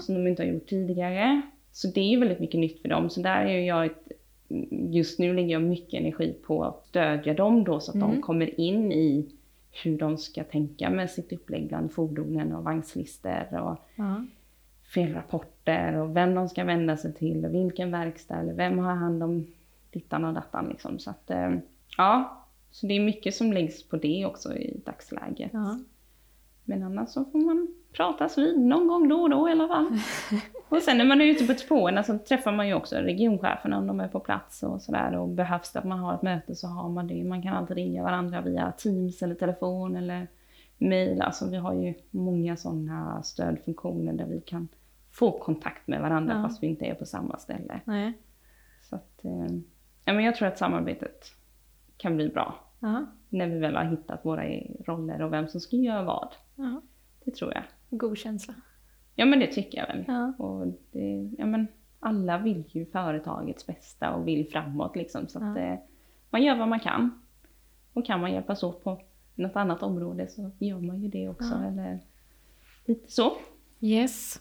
Som 0.00 0.14
de 0.14 0.26
inte 0.26 0.42
har 0.42 0.48
gjort 0.48 0.66
tidigare. 0.66 1.42
Så 1.72 1.88
det 1.88 2.14
är 2.14 2.18
väldigt 2.18 2.40
mycket 2.40 2.60
nytt 2.60 2.82
för 2.82 2.88
dem. 2.88 3.10
Så 3.10 3.20
där 3.20 3.44
är 3.44 3.60
jag 3.60 3.86
ett 3.86 4.12
just 4.90 5.18
nu 5.18 5.34
lägger 5.34 5.52
jag 5.52 5.62
mycket 5.62 6.00
energi 6.00 6.36
på 6.46 6.64
att 6.64 6.86
stödja 6.86 7.34
dem 7.34 7.64
då 7.64 7.80
så 7.80 7.90
att 7.90 7.94
Mm. 7.94 8.10
de 8.10 8.22
kommer 8.22 8.60
in 8.60 8.92
i 8.92 9.26
hur 9.84 9.98
de 9.98 10.18
ska 10.18 10.44
tänka 10.44 10.90
med 10.90 11.10
sitt 11.10 11.32
upplägg 11.32 11.68
bland 11.68 11.92
fordonen 11.92 12.52
och 12.54 12.64
vagnslistor 12.64 13.58
och 13.60 13.76
Ja. 13.96 14.24
felrapporter 14.94 15.96
och 15.96 16.16
vem 16.16 16.34
de 16.34 16.48
ska 16.48 16.64
vända 16.64 16.96
sig 16.96 17.14
till 17.14 17.44
och 17.44 17.54
vilken 17.54 17.90
verkstad 17.90 18.34
eller 18.36 18.54
vem 18.54 18.78
har 18.78 18.94
hand 18.94 19.22
om 19.22 19.46
dittan 19.90 20.24
och 20.24 20.34
dattan 20.34 20.68
liksom. 20.68 20.98
Så 20.98 21.10
att, 21.10 21.30
eh, 21.30 21.50
ja, 21.96 22.42
så 22.70 22.86
det 22.86 22.94
är 22.94 23.00
mycket 23.00 23.34
som 23.34 23.52
läggs 23.52 23.82
på 23.88 23.96
det 23.96 24.26
också 24.26 24.54
i 24.56 24.80
dagsläget. 24.84 25.50
Ja. 25.52 25.78
Men 26.64 26.82
annars 26.82 27.08
så 27.08 27.24
får 27.24 27.38
man 27.38 27.68
pratas 27.92 28.38
vid 28.38 28.58
någon 28.60 28.86
gång 28.88 29.08
då 29.08 29.16
och 29.22 29.30
då 29.30 29.48
i 29.48 29.52
alla 29.52 29.68
fall. 29.68 29.86
och 30.68 30.82
sen 30.82 30.98
när 30.98 31.04
man 31.04 31.20
är 31.20 31.24
ute 31.24 31.46
på 31.46 31.52
depåerna 31.52 32.02
så 32.02 32.18
träffar 32.18 32.52
man 32.52 32.68
ju 32.68 32.74
också 32.74 32.96
regioncheferna 32.96 33.78
om 33.78 33.86
de 33.86 34.00
är 34.00 34.08
på 34.08 34.20
plats 34.20 34.62
och 34.62 34.82
sådär. 34.82 35.16
Och 35.16 35.28
behövs 35.28 35.72
det 35.72 35.78
att 35.78 35.84
man 35.84 35.98
har 35.98 36.14
ett 36.14 36.22
möte 36.22 36.54
så 36.54 36.66
har 36.68 36.88
man 36.88 37.06
det. 37.06 37.24
Man 37.24 37.42
kan 37.42 37.52
alltid 37.54 37.76
ringa 37.76 38.02
varandra 38.02 38.40
via 38.40 38.72
Teams 38.72 39.22
eller 39.22 39.34
telefon 39.34 39.96
eller 39.96 40.26
mail. 40.78 41.22
Alltså 41.22 41.50
vi 41.50 41.56
har 41.56 41.74
ju 41.74 41.94
många 42.10 42.56
sådana 42.56 43.22
stödfunktioner 43.22 44.12
där 44.12 44.26
vi 44.26 44.40
kan 44.40 44.68
få 45.10 45.38
kontakt 45.38 45.86
med 45.86 46.00
varandra 46.00 46.34
Ja. 46.34 46.42
fast 46.42 46.62
vi 46.62 46.66
inte 46.66 46.84
är 46.84 46.94
på 46.94 47.04
samma 47.06 47.38
ställe. 47.38 47.80
Nej. 47.84 48.12
Så 48.82 48.96
att, 48.96 49.24
eh, 49.24 49.46
ja 50.04 50.12
men 50.12 50.24
jag 50.24 50.34
tror 50.36 50.48
att 50.48 50.58
samarbetet 50.58 51.24
kan 51.96 52.16
bli 52.16 52.28
bra. 52.28 52.54
Ja. 52.80 53.06
När 53.28 53.46
vi 53.46 53.58
väl 53.58 53.76
har 53.76 53.84
hittat 53.84 54.24
våra 54.24 54.44
roller 54.86 55.22
och 55.22 55.32
vem 55.32 55.48
som 55.48 55.60
ska 55.60 55.76
göra 55.76 56.02
vad. 56.02 56.28
Ja. 56.54 56.82
Det 57.24 57.30
tror 57.30 57.52
jag. 57.54 57.62
God 57.90 58.18
känsla. 58.18 58.54
Ja 59.20 59.24
men 59.24 59.38
det 59.38 59.46
tycker 59.46 59.78
jag 59.78 59.86
väl. 59.86 60.04
Ja. 60.08 60.32
Och 60.38 60.66
det, 60.92 61.30
ja, 61.38 61.46
men 61.46 61.66
alla 62.00 62.38
vill 62.38 62.64
ju 62.68 62.86
företagets 62.86 63.66
bästa 63.66 64.14
och 64.14 64.28
vill 64.28 64.48
framåt 64.48 64.96
liksom. 64.96 65.28
Så 65.28 65.38
att, 65.38 65.56
Ja. 65.56 65.62
eh, 65.62 65.78
man 66.30 66.42
gör 66.42 66.56
vad 66.58 66.68
man 66.68 66.80
kan. 66.80 67.22
Och 67.92 68.06
kan 68.06 68.20
man 68.20 68.32
hjälpas 68.32 68.62
åt 68.62 68.84
på 68.84 69.00
något 69.34 69.56
annat 69.56 69.82
område 69.82 70.28
så 70.28 70.50
gör 70.58 70.80
man 70.80 71.02
ju 71.02 71.08
det 71.08 71.28
också. 71.28 71.54
Ja. 71.54 71.64
Eller 71.68 71.98
lite 72.84 73.10
så. 73.12 73.32
Yes. 73.80 74.40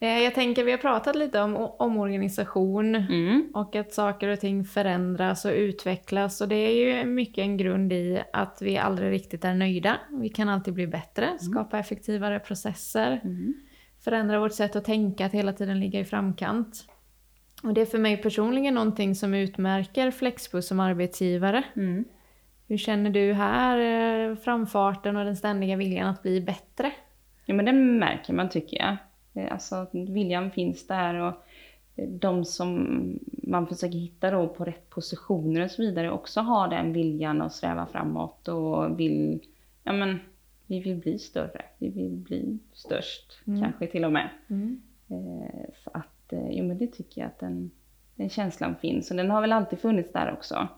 Eh, 0.00 0.18
Jag 0.18 0.34
tänker, 0.34 0.64
vi 0.64 0.70
har 0.70 0.78
pratat 0.78 1.16
lite 1.16 1.40
om 1.42 1.56
omorganisation 1.56 2.94
Mm. 2.94 3.50
och 3.54 3.76
att 3.76 3.92
saker 3.92 4.28
och 4.28 4.40
ting 4.40 4.64
förändras 4.64 5.44
och 5.44 5.52
utvecklas. 5.52 6.40
Och 6.40 6.48
det 6.48 6.54
är 6.56 6.86
ju 6.86 7.04
mycket 7.06 7.38
en 7.42 7.56
grund 7.56 7.92
i 7.92 8.22
att 8.32 8.58
vi 8.62 8.78
aldrig 8.78 9.10
riktigt 9.12 9.44
är 9.44 9.54
nöjda. 9.54 9.96
Vi 10.10 10.28
kan 10.28 10.48
alltid 10.48 10.74
bli 10.74 10.86
bättre, 10.86 11.38
skapa 11.38 11.78
effektivare 11.78 12.38
processer, 12.40 13.20
Mm. 13.24 13.54
Förändra 14.06 14.40
vårt 14.40 14.52
sätt 14.52 14.76
att 14.76 14.84
tänka, 14.84 15.26
att 15.26 15.32
hela 15.32 15.52
tiden 15.52 15.80
ligga 15.80 16.00
i 16.00 16.04
framkant. 16.04 16.88
Och 17.62 17.74
det 17.74 17.80
är 17.80 17.86
för 17.86 17.98
mig 17.98 18.16
personligen 18.16 18.74
någonting 18.74 19.14
som 19.14 19.34
utmärker 19.34 20.10
Flexbus 20.10 20.66
som 20.66 20.80
arbetsgivare. 20.80 21.62
Mm. 21.76 22.04
Hur 22.68 22.76
känner 22.76 23.10
du 23.10 23.32
här, 23.32 23.78
eh, 24.30 24.36
framfarten 24.36 25.16
och 25.16 25.24
den 25.24 25.36
ständiga 25.36 25.76
viljan 25.76 26.08
att 26.08 26.22
bli 26.22 26.40
bättre? 26.40 26.92
Ja 27.44 27.54
men 27.54 27.64
den 27.64 27.98
märker 27.98 28.32
man 28.32 28.48
tycker 28.48 28.76
jag. 28.76 28.96
Eh, 29.34 29.52
Alltså 29.52 29.86
viljan 29.92 30.50
finns 30.50 30.86
där 30.86 31.14
och 31.14 31.34
eh, 31.96 32.08
de 32.08 32.44
som 32.44 32.88
man 33.26 33.66
försöker 33.66 33.98
hitta 33.98 34.30
då 34.30 34.48
på 34.48 34.64
rätt 34.64 34.90
positioner 34.90 35.64
och 35.64 35.70
så 35.70 35.82
vidare 35.82 36.10
också 36.10 36.40
har 36.40 36.68
den 36.68 36.92
viljan 36.92 37.42
att 37.42 37.52
sträva 37.52 37.86
framåt 37.86 38.48
och 38.48 39.00
vill, 39.00 39.40
ja 39.82 39.92
men 39.92 40.20
vi 40.66 40.80
vill 40.80 40.96
bli 40.96 41.18
större, 41.18 41.62
vi 41.78 41.88
vill 41.88 42.10
bli 42.10 42.58
störst 42.72 43.40
Mm. 43.46 43.62
kanske 43.62 43.86
till 43.86 44.04
och 44.04 44.12
med. 44.12 44.28
Mm. 44.50 44.82
Eh, 45.10 45.64
Så 45.84 45.90
att, 45.94 46.32
eh, 46.32 46.50
jo 46.50 46.64
men 46.64 46.78
det 46.78 46.86
tycker 46.86 47.20
jag 47.20 47.28
att 47.28 47.38
den, 47.40 47.70
den 48.14 48.28
känslan 48.28 48.76
finns 48.80 49.10
och 49.10 49.16
den 49.16 49.30
har 49.30 49.40
väl 49.40 49.52
alltid 49.52 49.78
funnits 49.78 50.12
där 50.12 50.32
också. 50.32 50.68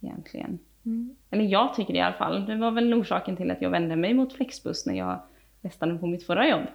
Egentligen. 0.00 0.58
Mm. 0.84 1.16
Eller 1.30 1.44
jag 1.44 1.74
tycker 1.74 1.92
det 1.92 1.98
i 1.98 2.02
alla 2.02 2.14
fall. 2.16 2.46
Det 2.46 2.56
var 2.56 2.70
väl 2.70 2.94
orsaken 2.94 3.36
till 3.36 3.50
att 3.50 3.62
jag 3.62 3.70
vände 3.70 3.96
mig 3.96 4.14
mot 4.14 4.32
Flexbus 4.32 4.86
när 4.86 4.94
jag 4.94 5.20
testade 5.62 5.98
på 5.98 6.06
mitt 6.06 6.22
förra 6.26 6.48
jobb. 6.48 6.66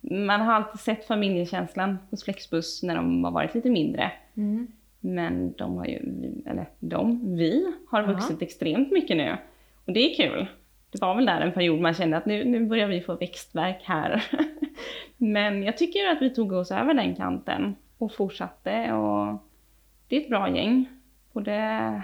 Man 0.00 0.40
har 0.40 0.52
alltid 0.52 0.80
sett 0.80 1.04
familjekänslan 1.04 1.98
hos 2.10 2.24
Flexbus 2.24 2.82
när 2.82 2.96
de 2.96 3.24
har 3.24 3.30
varit 3.30 3.54
lite 3.54 3.70
mindre. 3.70 4.12
Mm. 4.34 4.66
Men 5.00 5.52
de 5.52 5.76
har 5.76 5.86
ju, 5.86 5.96
eller 6.46 6.68
de, 6.80 7.34
vi 7.36 7.74
har 7.88 8.06
vuxit 8.06 8.42
extremt 8.42 8.92
mycket 8.92 9.16
nu. 9.16 9.36
Och 9.84 9.92
det 9.92 10.00
är 10.00 10.14
kul. 10.28 10.46
Det 10.96 11.06
var 11.06 11.14
väl 11.14 11.26
där 11.26 11.40
en 11.40 11.52
period 11.52 11.80
man 11.80 11.94
kände 11.94 12.16
att 12.16 12.26
nu, 12.26 12.44
nu 12.44 12.66
börjar 12.66 12.88
vi 12.88 13.00
få 13.00 13.14
växtverk 13.14 13.82
här. 13.84 14.24
Men 15.16 15.62
jag 15.62 15.78
tycker 15.78 16.08
att 16.08 16.22
vi 16.22 16.34
tog 16.34 16.52
oss 16.52 16.70
över 16.70 16.94
den 16.94 17.16
kanten 17.16 17.76
och 17.98 18.12
fortsatte 18.12 18.92
och 18.92 19.38
det 20.08 20.16
är 20.16 20.20
ett 20.20 20.28
bra 20.28 20.56
gäng. 20.56 20.88
Både 21.32 21.52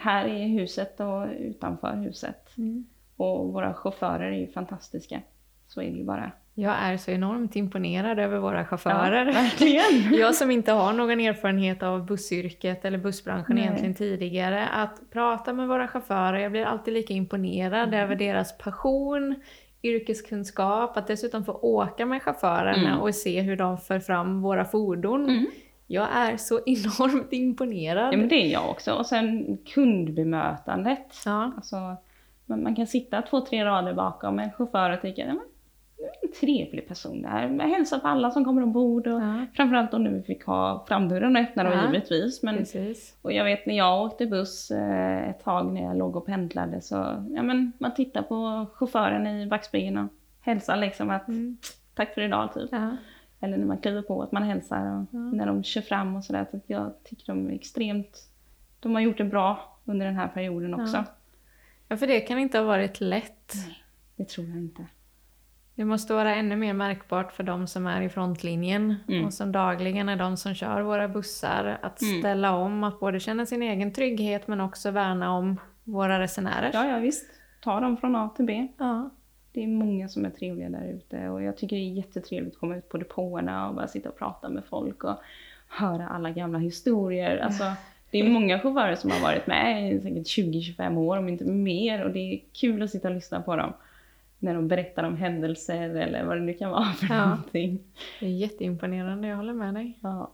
här 0.02 0.28
i 0.28 0.48
huset 0.48 1.00
och 1.00 1.26
utanför 1.38 1.96
huset. 1.96 2.58
Mm. 2.58 2.86
Och 3.16 3.52
våra 3.52 3.74
chaufförer 3.74 4.32
är 4.32 4.38
ju 4.38 4.46
fantastiska. 4.46 5.20
Så 5.66 5.82
är 5.82 5.90
det 5.90 5.98
ju 5.98 6.04
bara. 6.04 6.32
Jag 6.54 6.74
är 6.80 6.96
så 6.96 7.10
enormt 7.10 7.56
imponerad 7.56 8.18
över 8.18 8.38
våra 8.38 8.64
chaufförer. 8.64 9.24
verkligen. 9.32 10.14
Jag 10.20 10.34
som 10.34 10.50
inte 10.50 10.72
har 10.72 10.92
någon 10.92 11.20
erfarenhet 11.20 11.82
av 11.82 12.06
bussyrket 12.06 12.84
eller 12.84 12.98
bussbranschen 12.98 13.54
Nej. 13.56 13.64
egentligen 13.64 13.94
tidigare, 13.94 14.66
att 14.68 15.00
prata 15.10 15.52
med 15.52 15.68
våra 15.68 15.88
chaufförer, 15.88 16.38
jag 16.38 16.52
blir 16.52 16.64
alltid 16.64 16.94
lika 16.94 17.14
imponerad 17.14 17.88
Mm. 17.88 18.00
över 18.04 18.14
deras 18.16 18.58
passion, 18.58 19.34
yrkeskunskap, 19.82 20.96
att 20.96 21.06
dessutom 21.06 21.44
få 21.44 21.52
åka 21.52 22.06
med 22.06 22.22
chaufförerna 22.22 22.88
Mm. 22.88 23.00
och 23.00 23.14
se 23.14 23.40
hur 23.40 23.56
de 23.56 23.78
för 23.78 23.98
fram 24.00 24.42
våra 24.42 24.64
fordon. 24.64 25.24
Mm. 25.24 25.46
Jag 25.86 26.06
är 26.14 26.36
så 26.36 26.60
enormt 26.66 27.32
imponerad. 27.32 28.12
Ja 28.14 28.18
men 28.18 28.28
det 28.28 28.34
är 28.46 28.52
jag 28.52 28.70
också. 28.70 28.92
Och 28.92 29.06
sen 29.06 29.58
kundbemötandet. 29.74 31.22
Ja. 31.24 31.52
Alltså, 31.56 31.76
man, 32.46 32.62
man 32.62 32.76
kan 32.76 32.86
sitta 32.86 33.22
två, 33.22 33.40
tre 33.40 33.64
rader 33.64 33.94
bakom 33.94 34.38
en 34.38 34.50
chaufför 34.52 34.90
och 34.90 35.02
tycka, 35.02 35.36
en 36.22 36.32
trevlig 36.40 36.88
person 36.88 37.22
där. 37.22 37.42
Jag 37.58 37.68
hälsar 37.68 37.98
på 37.98 38.08
alla 38.08 38.30
som 38.30 38.44
kommer 38.44 38.62
ombord 38.62 39.06
och 39.06 39.20
Ja. 39.22 39.46
framförallt 39.54 39.90
då 39.90 39.98
nu 39.98 40.22
fick 40.22 40.44
ha 40.44 40.84
framdörren 40.88 41.36
öppna 41.36 41.64
då 41.64 41.70
Ja. 41.70 41.86
givetvis. 41.86 42.42
Men, 42.42 42.56
Precis. 42.56 43.16
och 43.22 43.32
jag 43.32 43.44
vet 43.44 43.66
när 43.66 43.76
jag 43.76 44.02
åkte 44.02 44.26
buss 44.26 44.70
eh, 44.70 45.28
ett 45.30 45.44
tag 45.44 45.72
när 45.72 45.82
jag 45.82 45.96
låg 45.96 46.16
och 46.16 46.26
pendlade 46.26 46.80
så, 46.80 46.94
ja 47.30 47.42
men 47.42 47.72
man 47.78 47.94
tittar 47.94 48.22
på 48.22 48.66
chauffören 48.74 49.26
i 49.26 49.46
backspegeln 49.46 49.98
och 49.98 50.08
hälsar 50.40 50.76
liksom 50.76 51.10
att 51.10 51.28
Mm. 51.28 51.56
tack 51.94 52.14
för 52.14 52.20
idag 52.20 52.54
typ. 52.54 52.68
Ja. 52.72 52.96
Eller 53.40 53.56
när 53.56 53.66
man 53.66 53.78
kliver 53.78 54.02
på 54.02 54.22
att 54.22 54.32
man 54.32 54.42
hälsar 54.42 54.80
och 54.98 55.06
Ja. 55.10 55.18
när 55.18 55.46
de 55.46 55.62
kör 55.62 55.80
fram 55.80 56.16
och 56.16 56.24
sådär. 56.24 56.46
Så 56.50 56.60
jag 56.66 56.92
tycker 57.04 57.26
de 57.26 57.48
är 57.50 57.54
extremt, 57.54 58.28
de 58.80 58.94
har 58.94 59.00
gjort 59.00 59.18
det 59.18 59.24
bra 59.24 59.78
under 59.84 60.06
den 60.06 60.16
här 60.16 60.28
perioden 60.28 60.74
också. 60.74 60.96
Ja. 60.96 61.04
ja, 61.88 61.96
för 61.96 62.06
det 62.06 62.20
kan 62.20 62.38
inte 62.38 62.58
ha 62.58 62.64
varit 62.64 63.00
lätt. 63.00 63.52
Det 64.16 64.24
tror 64.28 64.46
jag 64.46 64.56
inte. 64.56 64.86
Det 65.74 65.84
måste 65.84 66.14
vara 66.14 66.34
ännu 66.34 66.56
mer 66.56 66.72
märkbart 66.72 67.32
för 67.32 67.42
de 67.42 67.66
som 67.66 67.86
är 67.86 68.02
i 68.02 68.08
frontlinjen 68.08 68.94
Mm. 69.08 69.24
och 69.24 69.34
som 69.34 69.52
dagligen 69.52 70.08
är 70.08 70.16
de 70.16 70.36
som 70.36 70.54
kör 70.54 70.80
våra 70.82 71.08
bussar 71.08 71.78
att 71.82 72.02
Mm. 72.02 72.18
ställa 72.20 72.56
om, 72.56 72.84
att 72.84 73.00
både 73.00 73.20
känna 73.20 73.46
sin 73.46 73.62
egen 73.62 73.92
trygghet 73.92 74.48
men 74.48 74.60
också 74.60 74.90
värna 74.90 75.32
om 75.32 75.60
våra 75.84 76.20
resenärer. 76.20 76.70
Ja, 76.74 76.86
ja 76.86 76.98
visst. 76.98 77.30
Ta 77.64 77.80
dem 77.80 77.96
från 77.96 78.16
A 78.16 78.30
till 78.36 78.44
B. 78.44 78.68
Ja. 78.78 79.10
Det 79.52 79.62
är 79.62 79.66
många 79.68 80.08
som 80.08 80.24
är 80.24 80.30
trevliga 80.30 80.68
där 80.68 80.88
ute 80.88 81.28
och 81.28 81.42
jag 81.42 81.56
tycker 81.56 81.76
det 81.76 81.82
är 81.82 81.92
jättetrevligt 81.92 82.54
att 82.54 82.60
komma 82.60 82.76
ut 82.76 82.88
på 82.88 82.96
depåerna 82.98 83.68
och 83.68 83.74
bara 83.74 83.88
sitta 83.88 84.08
och 84.08 84.18
prata 84.18 84.48
med 84.48 84.64
folk 84.64 85.04
och 85.04 85.16
höra 85.68 86.08
alla 86.08 86.30
gamla 86.30 86.58
historier. 86.58 87.36
Alltså, 87.38 87.64
det 88.10 88.18
är 88.20 88.28
många 88.28 88.58
chaufförer 88.58 88.94
som 88.94 89.10
har 89.10 89.20
varit 89.20 89.46
med 89.46 89.92
i 89.92 90.00
säkert 90.00 90.26
20-25 90.26 90.96
år, 90.98 91.18
om 91.18 91.28
inte 91.28 91.44
mer, 91.44 92.04
och 92.04 92.10
det 92.12 92.18
är 92.18 92.40
kul 92.52 92.82
att 92.82 92.90
sitta 92.90 93.08
och 93.08 93.14
lyssna 93.14 93.42
på 93.42 93.56
dem. 93.56 93.72
När 94.42 94.54
de 94.54 94.68
berättar 94.68 95.04
om 95.04 95.16
händelser 95.16 95.88
eller 95.96 96.24
vad 96.24 96.36
det 96.36 96.40
nu 96.42 96.54
kan 96.54 96.70
vara 96.70 96.84
för 96.92 97.14
Ja. 97.14 97.26
någonting. 97.28 97.78
Det 98.20 98.26
är 98.26 98.30
jätteimponerande, 98.30 99.28
jag 99.28 99.36
håller 99.36 99.52
med 99.52 99.74
dig. 99.74 99.98
Ja. 100.02 100.30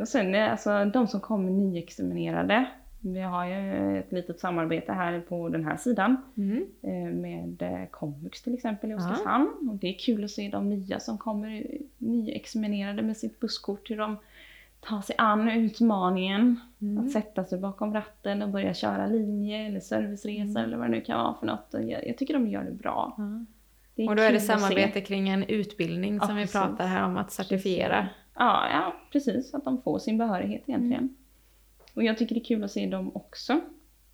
Och 0.00 0.08
sen 0.08 0.34
eh, 0.34 0.50
alltså 0.50 0.84
de 0.84 1.06
som 1.08 1.20
kommer 1.20 1.50
nyexaminerade. 1.50 2.64
Vi 3.00 3.20
har 3.20 3.46
ju 3.46 3.98
ett 3.98 4.12
litet 4.12 4.40
samarbete 4.40 4.92
här 4.92 5.20
på 5.20 5.48
den 5.48 5.64
här 5.64 5.76
sidan 5.76 6.16
Mm. 6.36 6.66
eh, 6.82 7.14
med 7.14 7.62
eh, 7.62 7.86
Komvux 7.90 8.42
till 8.42 8.54
exempel 8.54 8.90
i 8.90 8.92
Ja. 8.92 8.98
Oskarshamn. 8.98 9.68
Och 9.70 9.76
det 9.76 9.88
är 9.88 9.98
kul 9.98 10.24
att 10.24 10.30
se 10.30 10.48
de 10.48 10.68
nya 10.70 11.00
som 11.00 11.18
kommer 11.18 11.66
nyexaminerade 11.98 13.02
med 13.02 13.16
sitt 13.16 13.40
busskort, 13.40 13.90
hur 13.90 13.96
de 13.96 14.16
tar 14.88 15.00
sig 15.00 15.14
an 15.18 15.48
utmaningen. 15.50 16.60
Mm. 16.80 17.04
Att 17.04 17.10
sätta 17.12 17.44
sig 17.44 17.58
bakom 17.58 17.94
ratten 17.94 18.42
och 18.42 18.48
börja 18.48 18.74
köra 18.74 19.06
linje 19.06 19.66
eller 19.66 19.80
serviceresa 19.80 20.58
Mm. 20.58 20.64
eller 20.64 20.76
vad 20.76 20.86
det 20.86 20.90
nu 20.90 21.00
kan 21.00 21.18
vara 21.18 21.34
för 21.34 21.46
något. 21.46 21.74
Och 21.74 21.82
Jag, 21.82 22.06
jag 22.08 22.18
tycker 22.18 22.34
de 22.34 22.48
gör 22.48 22.64
det 22.64 22.72
bra. 22.72 23.14
Ja. 23.18 23.44
Det 23.94 24.08
Och 24.08 24.16
då 24.16 24.22
är 24.22 24.32
det 24.32 24.40
samarbete 24.40 25.00
kring 25.00 25.28
en 25.28 25.44
utbildning 25.44 26.14
Ja, 26.20 26.26
som 26.26 26.36
vi 26.36 26.42
precis. 26.42 26.52
pratar 26.60 26.86
här 26.86 27.04
om 27.04 27.16
att 27.16 27.32
certifiera. 27.32 28.08
Ja, 28.34 28.64
ja, 28.72 28.94
precis. 29.12 29.54
Att 29.54 29.64
de 29.64 29.82
får 29.82 29.98
sin 29.98 30.18
behörighet 30.18 30.62
egentligen. 30.66 31.02
Mm. 31.02 31.14
Och 31.94 32.02
jag 32.04 32.18
tycker 32.18 32.34
det 32.34 32.40
är 32.40 32.44
kul 32.44 32.64
att 32.64 32.70
se 32.70 32.86
dem 32.86 33.10
också. 33.16 33.52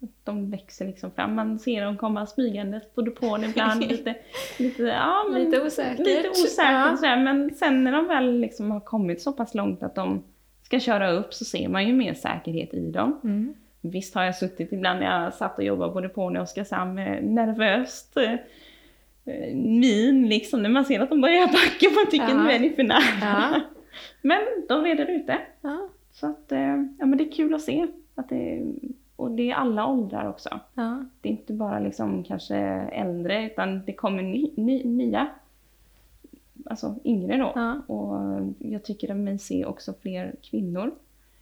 Att 0.03 0.25
de 0.25 0.51
växer 0.51 0.87
liksom 0.87 1.11
fram. 1.11 1.35
Man 1.35 1.59
ser 1.59 1.85
dem 1.85 1.97
komma 1.97 2.27
smygandes 2.27 2.93
på 2.95 3.03
depån 3.03 3.45
ibland. 3.45 3.81
lite, 3.89 4.15
lite, 4.59 4.83
ja, 4.83 5.25
men, 5.33 5.45
Lite 5.45 5.63
osäkert. 5.63 5.99
Lite 6.07 6.29
osäkert 6.31 6.57
Ja. 6.73 6.97
sådär. 6.97 7.17
Men 7.25 7.55
sen 7.55 7.85
när 7.85 7.93
de 7.93 8.07
väl 8.09 8.39
liksom 8.41 8.71
har 8.71 8.81
kommit 8.81 9.23
så 9.23 9.33
pass 9.33 9.55
långt 9.55 9.83
att 9.83 9.95
de 9.95 10.23
ska 10.73 10.81
köra 10.81 11.11
upp 11.11 11.35
så 11.35 11.45
ser 11.45 11.69
man 11.69 11.87
ju 11.87 11.93
mer 11.93 12.15
säkerhet 12.15 12.75
i 12.75 12.91
dem. 12.91 13.21
Mm. 13.25 13.55
Visst 13.81 14.15
har 14.15 14.25
jag 14.25 14.37
suttit 14.37 14.73
ibland 14.73 15.01
när 15.01 15.23
jag 15.23 15.35
satt 15.35 15.59
och 15.59 15.65
jobbade 15.65 15.93
på 15.93 16.01
depån 16.01 16.37
i 16.37 16.41
Oskarshamn 16.41 16.95
med 16.95 17.25
nervöst 17.25 18.17
eh, 18.17 19.55
min 19.55 20.29
liksom 20.29 20.63
när 20.63 20.71
man 20.71 20.85
ser 20.85 21.01
att 21.01 21.09
de 21.11 21.21
börjar 21.21 21.47
backa 21.47 21.95
man 21.95 22.11
tycker 22.11 22.29
Ja. 22.29 22.43
nu 22.45 22.51
är 22.51 22.59
ni 22.61 22.71
för 22.71 22.83
nära. 22.83 23.01
Ja. 23.21 23.61
Men 24.23 24.39
de 24.69 24.85
reder 24.85 25.11
ut 25.11 25.27
det. 25.27 25.39
Ja. 25.61 25.89
Så 26.13 26.27
att, 26.27 26.53
eh, 26.53 26.61
ja 26.99 27.07
men 27.07 27.17
det 27.17 27.25
är 27.29 27.33
kul 27.33 27.55
att 27.55 27.61
se. 27.63 27.87
Att 28.15 28.29
det, 28.29 28.63
och 29.17 29.31
det 29.31 29.51
är 29.51 29.55
alla 29.55 29.87
åldrar 29.87 30.29
också. 30.29 30.61
Ja. 30.75 31.05
Det 31.21 31.29
är 31.29 31.33
inte 31.33 31.53
bara 31.53 31.79
liksom 31.79 32.25
kanske 32.25 32.57
äldre 32.93 33.47
utan 33.47 33.85
det 33.85 33.93
kommer 33.93 34.23
ny, 34.23 34.51
ny, 34.57 34.85
nya, 34.85 35.27
alltså 36.73 36.97
yngre 37.05 37.37
då. 37.37 37.53
Ja. 37.55 37.83
Och 37.87 38.17
jag 38.59 38.85
tycker 38.85 39.11
att 39.11 39.17
man 39.17 39.39
ser 39.39 39.67
också 39.69 39.95
fler 40.03 40.35
kvinnor 40.51 40.91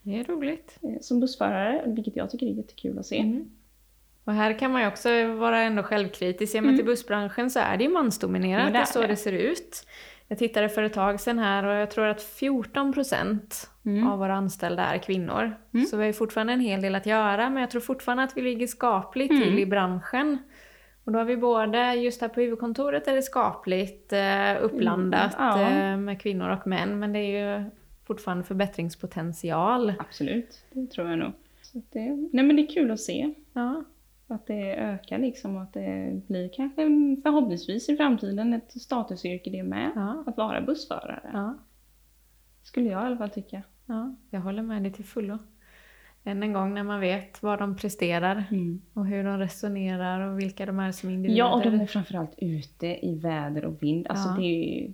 Det 0.03 0.21
är 0.21 0.25
roligt. 0.25 0.79
eh, 0.83 1.01
som 1.01 1.21
bussförare, 1.21 1.83
vilket 1.87 2.16
jag 2.16 2.31
tycker 2.31 2.47
är 2.47 2.51
jättekul 2.51 2.99
att 2.99 3.07
se. 3.07 3.19
Mm. 3.19 3.51
Och 4.25 4.33
här 4.33 4.59
kan 4.59 4.71
man 4.73 4.83
ju 4.83 4.88
också 4.88 5.27
vara 5.27 5.61
ändå 5.62 5.83
självkritisk. 5.83 6.53
Ser 6.53 6.61
man 6.61 6.69
Mm. 6.69 6.77
till 6.79 6.87
bussbranschen 6.87 7.51
så 7.51 7.59
är 7.59 7.77
det 7.77 7.85
ju 7.85 7.90
mansdominerat, 7.90 8.64
Men 8.64 8.73
det 8.73 8.79
är 8.79 8.85
så 8.85 9.01
det. 9.01 9.07
det 9.07 9.16
ser 9.16 9.33
ut. 9.33 9.87
Jag 10.29 10.38
tittade 10.38 10.69
för 10.69 10.83
ett 10.83 10.93
tag 10.93 11.21
sedan 11.21 11.38
här 11.38 11.64
och 11.66 11.75
jag 11.75 11.90
tror 11.90 12.07
att 12.07 12.23
14 12.23 12.93
procent 12.93 13.71
Mm. 13.85 14.07
av 14.09 14.19
våra 14.19 14.35
anställda 14.35 14.85
är 14.85 14.99
kvinnor. 14.99 15.57
Mm. 15.75 15.87
Så 15.87 15.97
vi 15.97 16.03
har 16.03 16.07
ju 16.07 16.12
fortfarande 16.12 16.53
en 16.53 16.61
hel 16.61 16.81
del 16.83 16.95
att 16.95 17.07
göra, 17.07 17.51
men 17.51 17.61
jag 17.61 17.71
tror 17.71 17.81
fortfarande 17.81 18.23
att 18.25 18.37
vi 18.37 18.43
ligger 18.43 18.66
skapligt 18.66 19.31
Mm. 19.31 19.43
till 19.43 19.59
i 19.59 19.66
branschen. 19.66 20.38
Och 21.11 21.14
då 21.14 21.18
har 21.18 21.27
vi 21.27 21.37
både, 21.37 21.94
just 21.94 22.20
här 22.20 22.29
på 22.29 22.40
huvudkontoret 22.40 23.09
är 23.09 23.14
det 23.14 23.23
skapligt 23.23 24.12
eh, 24.12 24.62
uppblandat 24.64 25.35
Mm, 25.38 25.61
ja. 25.61 25.70
eh, 25.70 25.96
med 25.96 26.20
kvinnor 26.20 26.49
och 26.51 26.66
män, 26.66 26.99
men 26.99 27.12
det 27.12 27.18
är 27.18 27.59
ju 27.59 27.70
fortfarande 28.07 28.44
förbättringspotential. 28.44 29.92
Absolut, 29.99 30.64
det 30.73 30.87
tror 30.87 31.09
jag 31.11 31.18
nog. 31.18 31.33
Det, 31.73 32.01
nej 32.33 32.44
men 32.44 32.57
det 32.57 32.62
är 32.62 32.66
kul 32.66 32.90
att 32.90 33.01
se 33.01 33.35
Ja. 33.53 33.85
att 34.27 34.46
det 34.46 34.75
ökar 34.77 35.18
liksom 35.18 35.57
och 35.57 35.62
att 35.62 35.73
det 35.73 36.20
blir 36.29 36.49
kanske 36.49 36.83
förhoppningsvis 37.23 37.88
i 37.88 37.96
framtiden 37.96 38.55
ett 38.55 38.83
statusyrke 38.83 39.51
det 39.51 39.62
med. 39.62 39.90
Ja. 39.94 40.25
Att 40.27 40.37
vara 40.37 40.61
bussförare. 40.61 41.31
Ja. 41.33 41.59
Skulle 42.62 42.88
jag 42.88 43.03
i 43.03 43.07
alla 43.07 43.16
fall 43.16 43.31
tycka. 43.31 43.62
Ja, 43.87 44.14
jag 44.31 44.40
håller 44.40 44.62
med 44.62 44.83
dig 44.83 44.92
till 44.92 45.05
fullo. 45.05 45.38
Än 46.24 46.42
en 46.42 46.52
gång 46.52 46.74
när 46.74 46.83
man 46.83 47.00
vet 47.00 47.42
vad 47.42 47.59
de 47.59 47.76
presterar 47.76 48.44
och 48.94 49.06
hur 49.06 49.24
de 49.24 49.38
resonerar 49.38 50.20
och 50.33 50.38
vilka 50.38 50.66
de 50.66 50.78
är 50.80 50.92
som 50.92 51.11
individer. 51.11 51.38
Ja, 51.38 51.54
och 51.54 51.62
de 51.62 51.80
är 51.80 51.87
framförallt 51.87 52.35
ute 52.38 52.87
i 52.87 53.18
väder 53.22 53.64
och 53.64 53.83
vind. 53.83 54.06
Alltså 54.09 54.28
Ja. 54.28 54.37
det 54.40 54.44
är 54.46 54.80
ju 54.80 54.92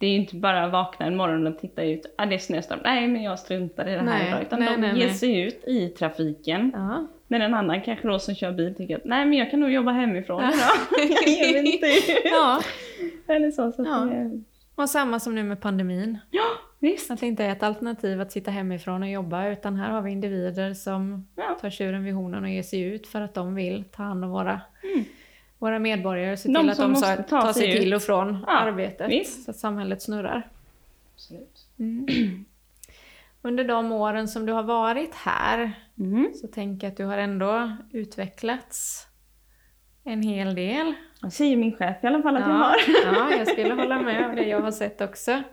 det 0.00 0.06
är 0.06 0.10
ju 0.10 0.16
inte 0.16 0.36
bara 0.36 0.68
vakna 0.68 1.06
en 1.06 1.16
morgon 1.16 1.46
och 1.46 1.58
titta 1.58 1.82
ut, 1.82 2.14
ah, 2.18 2.26
det 2.26 2.34
är 2.34 2.38
snöstorm, 2.38 2.80
nej 2.84 3.08
men 3.08 3.22
jag 3.22 3.38
struntar 3.38 3.88
i 3.88 3.90
det 3.90 3.98
här 3.98 4.04
Nej, 4.04 4.28
idag. 4.28 4.42
Utan 4.42 4.60
nej, 4.60 4.68
de 4.74 4.80
nej, 4.80 4.98
ger 4.98 5.08
sig 5.08 5.40
ut 5.40 5.64
i 5.66 5.88
trafiken. 5.88 6.70
Ja. 6.74 7.06
När 7.28 7.40
en 7.40 7.54
annan 7.54 7.80
kanske 7.82 8.08
då 8.08 8.18
som 8.18 8.34
kör 8.34 8.52
bil 8.52 8.74
tycker 8.74 8.96
att 8.96 9.04
nej 9.04 9.26
men 9.26 9.38
jag 9.38 9.50
kan 9.50 9.60
nog 9.60 9.70
jobba 9.70 9.90
hemifrån 9.92 10.42
Ja. 10.42 10.50
jag 10.98 11.28
ger 11.28 11.62
mig 11.62 11.72
inte 11.74 11.86
ut. 11.86 12.18
ja, 12.24 12.60
Eller 13.26 13.50
så. 13.50 13.72
så 13.72 13.82
Ja. 13.82 13.98
det, 14.04 14.42
och 14.74 14.88
samma 14.90 15.20
som 15.20 15.34
nu 15.34 15.42
med 15.42 15.60
pandemin. 15.60 16.18
Visst. 16.78 17.10
Att 17.10 17.20
det 17.20 17.26
inte 17.26 17.44
är 17.44 17.52
ett 17.52 17.62
alternativ 17.62 18.20
att 18.20 18.32
sitta 18.32 18.50
hemifrån 18.50 19.02
och 19.02 19.08
jobba 19.10 19.46
utan 19.48 19.76
här 19.76 19.90
har 19.90 20.02
vi 20.02 20.10
individer 20.10 20.74
som 20.74 21.26
Ja. 21.36 21.58
tar 21.60 21.70
tjuren 21.70 22.04
vid 22.04 22.14
hornen 22.14 22.44
och 22.44 22.50
ger 22.50 22.62
sig 22.62 22.80
ut 22.80 23.06
för 23.06 23.20
att 23.20 23.34
de 23.34 23.54
vill 23.54 23.84
ta 23.84 24.02
hand 24.02 24.24
om 24.24 24.30
våra, 24.30 24.60
Mm. 24.94 25.04
våra 25.58 25.78
medborgare 25.78 26.32
och 26.32 26.38
se 26.38 26.48
De 26.52 26.60
till 26.60 26.70
att 26.70 26.78
de 26.78 26.90
måste 26.90 27.16
ta 27.16 27.22
tar 27.42 27.52
sig 27.52 27.62
sig 27.62 27.80
till 27.80 27.94
och 27.94 28.02
från 28.02 28.44
Ja, 28.46 28.52
arbetet 28.58 29.10
visst. 29.10 29.44
så 29.44 29.50
att 29.50 29.56
samhället 29.56 30.02
snurrar. 30.02 30.48
Absolut. 31.14 31.66
Mm. 31.78 32.06
Under 33.42 33.64
de 33.64 33.92
åren 33.92 34.28
som 34.28 34.46
du 34.46 34.52
har 34.52 34.62
varit 34.62 35.14
här 35.14 35.72
Mm. 35.98 36.28
så 36.34 36.46
tänker 36.46 36.86
jag 36.86 36.90
att 36.92 36.96
du 36.96 37.04
har 37.04 37.18
ändå 37.18 37.72
utvecklats 37.92 39.06
en 40.04 40.22
hel 40.22 40.54
del. 40.54 40.94
Jag 41.22 41.32
säger 41.32 41.56
min 41.56 41.76
chef 41.76 41.96
i 42.04 42.06
alla 42.06 42.22
fall 42.22 42.36
att 42.36 42.40
jag 42.42 42.50
Ja, 42.50 42.54
har. 42.54 42.76
ja, 43.04 43.36
jag 43.38 43.48
skulle 43.48 43.74
hålla 43.74 44.02
med 44.02 44.26
om 44.30 44.36
det 44.36 44.42
jag 44.48 44.60
har 44.60 44.70
sett 44.70 45.00
också. 45.00 45.42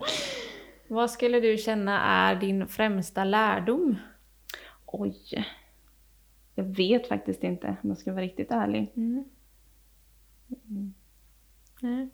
Vad 0.88 1.10
skulle 1.10 1.40
du 1.40 1.56
känna 1.56 2.00
är 2.00 2.36
din 2.36 2.68
främsta 2.68 3.24
lärdom? 3.24 3.96
Oj. 4.86 5.46
Jag 6.54 6.64
vet 6.64 7.08
faktiskt 7.08 7.44
inte 7.44 7.76
om 7.82 7.88
jag 7.88 7.98
ska 7.98 8.12
vara 8.12 8.24
riktigt 8.24 8.50
ärlig. 8.50 8.92
Mm. 8.96 9.24
Nej. 11.80 12.08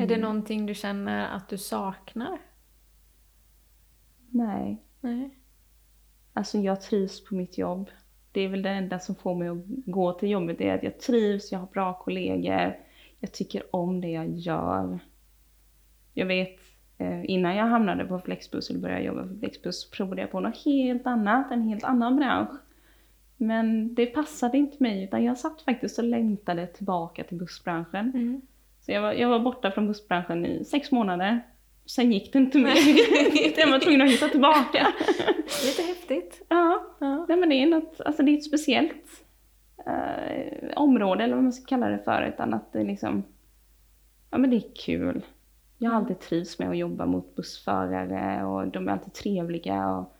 Är 0.00 0.06
det 0.06 0.16
någonting 0.16 0.66
du 0.66 0.74
känner 0.74 1.28
att 1.28 1.48
du 1.48 1.58
saknar? 1.58 2.38
Nej. 4.30 4.82
Nej. 5.00 5.38
Alltså 6.32 6.58
jag 6.58 6.80
trivs 6.80 7.24
på 7.24 7.34
mitt 7.34 7.58
jobb. 7.58 7.90
Det 8.32 8.40
är 8.40 8.48
väl 8.48 8.62
det 8.62 8.70
enda 8.70 8.98
som 8.98 9.14
får 9.14 9.34
mig 9.34 9.48
att 9.48 9.64
gå 9.66 10.12
till 10.12 10.30
jobbet, 10.30 10.58
det 10.58 10.68
är 10.68 10.74
att 10.74 10.82
jag 10.82 11.00
trivs, 11.00 11.52
jag 11.52 11.58
har 11.58 11.66
bra 11.66 11.98
kollegor, 11.98 12.76
jag 13.20 13.32
tycker 13.32 13.76
om 13.76 14.00
det 14.00 14.08
jag 14.08 14.30
gör. 14.30 14.98
Jag 16.14 16.26
vet, 16.26 16.60
innan 17.24 17.56
jag 17.56 17.66
hamnade 17.66 18.04
på 18.04 18.18
Flexbus 18.18 18.70
eller 18.70 18.80
började 18.80 19.02
jobba 19.04 19.22
på 19.22 19.38
Flexbus 19.38 19.90
provade 19.90 20.20
jag 20.20 20.30
på 20.30 20.40
något 20.40 20.64
helt 20.64 21.06
annat, 21.06 21.50
en 21.52 21.62
helt 21.62 21.84
annan 21.84 22.16
bransch. 22.16 22.50
Men 23.36 23.94
det 23.94 24.06
passade 24.06 24.58
inte 24.58 24.82
mig, 24.82 25.04
utan 25.04 25.24
jag 25.24 25.38
satt 25.38 25.62
faktiskt 25.62 25.98
och 25.98 26.04
längtade 26.04 26.66
tillbaka 26.66 27.24
till 27.24 27.36
bussbranschen. 27.38 28.10
Mm. 28.14 28.40
Så 28.80 28.92
jag 28.92 29.02
var, 29.02 29.12
jag 29.12 29.28
var 29.28 29.38
borta 29.38 29.70
från 29.70 29.86
bussbranschen 29.86 30.46
i 30.46 30.64
sex 30.64 30.90
månader. 30.92 31.40
Sen 31.86 32.12
gick 32.12 32.32
det 32.32 32.38
inte 32.38 32.58
mer. 32.58 32.74
jag 33.58 33.70
var 33.70 33.78
tvungen 33.78 34.02
att 34.02 34.10
hitta 34.10 34.28
tillbaka. 34.28 34.86
Lite 35.66 35.82
häftigt. 35.82 36.42
Ja, 36.48 36.84
Ja. 36.98 37.26
nej 37.28 37.36
men 37.38 37.48
det 37.48 37.54
är 37.54 37.66
något, 37.66 38.00
alltså 38.00 38.22
det 38.22 38.30
är 38.30 38.36
ett 38.36 38.44
speciellt 38.44 39.24
eh, 39.86 40.68
område 40.76 41.24
eller 41.24 41.34
vad 41.34 41.42
man 41.44 41.52
ska 41.52 41.66
kalla 41.66 41.88
det 41.88 41.98
för. 41.98 42.22
Utan 42.34 42.54
att 42.54 42.72
det 42.72 42.84
liksom, 42.84 43.22
ja 44.30 44.38
men 44.38 44.50
det 44.50 44.56
är 44.56 44.74
kul. 44.86 45.22
Jag 45.78 45.90
har 45.90 45.96
alltid 45.96 46.20
trivs 46.20 46.58
med 46.58 46.70
att 46.70 46.76
jobba 46.76 47.06
mot 47.06 47.36
bussförare 47.36 48.44
och 48.44 48.68
de 48.68 48.88
är 48.88 48.92
alltid 48.92 49.12
trevliga 49.12 49.88
och, 49.88 50.16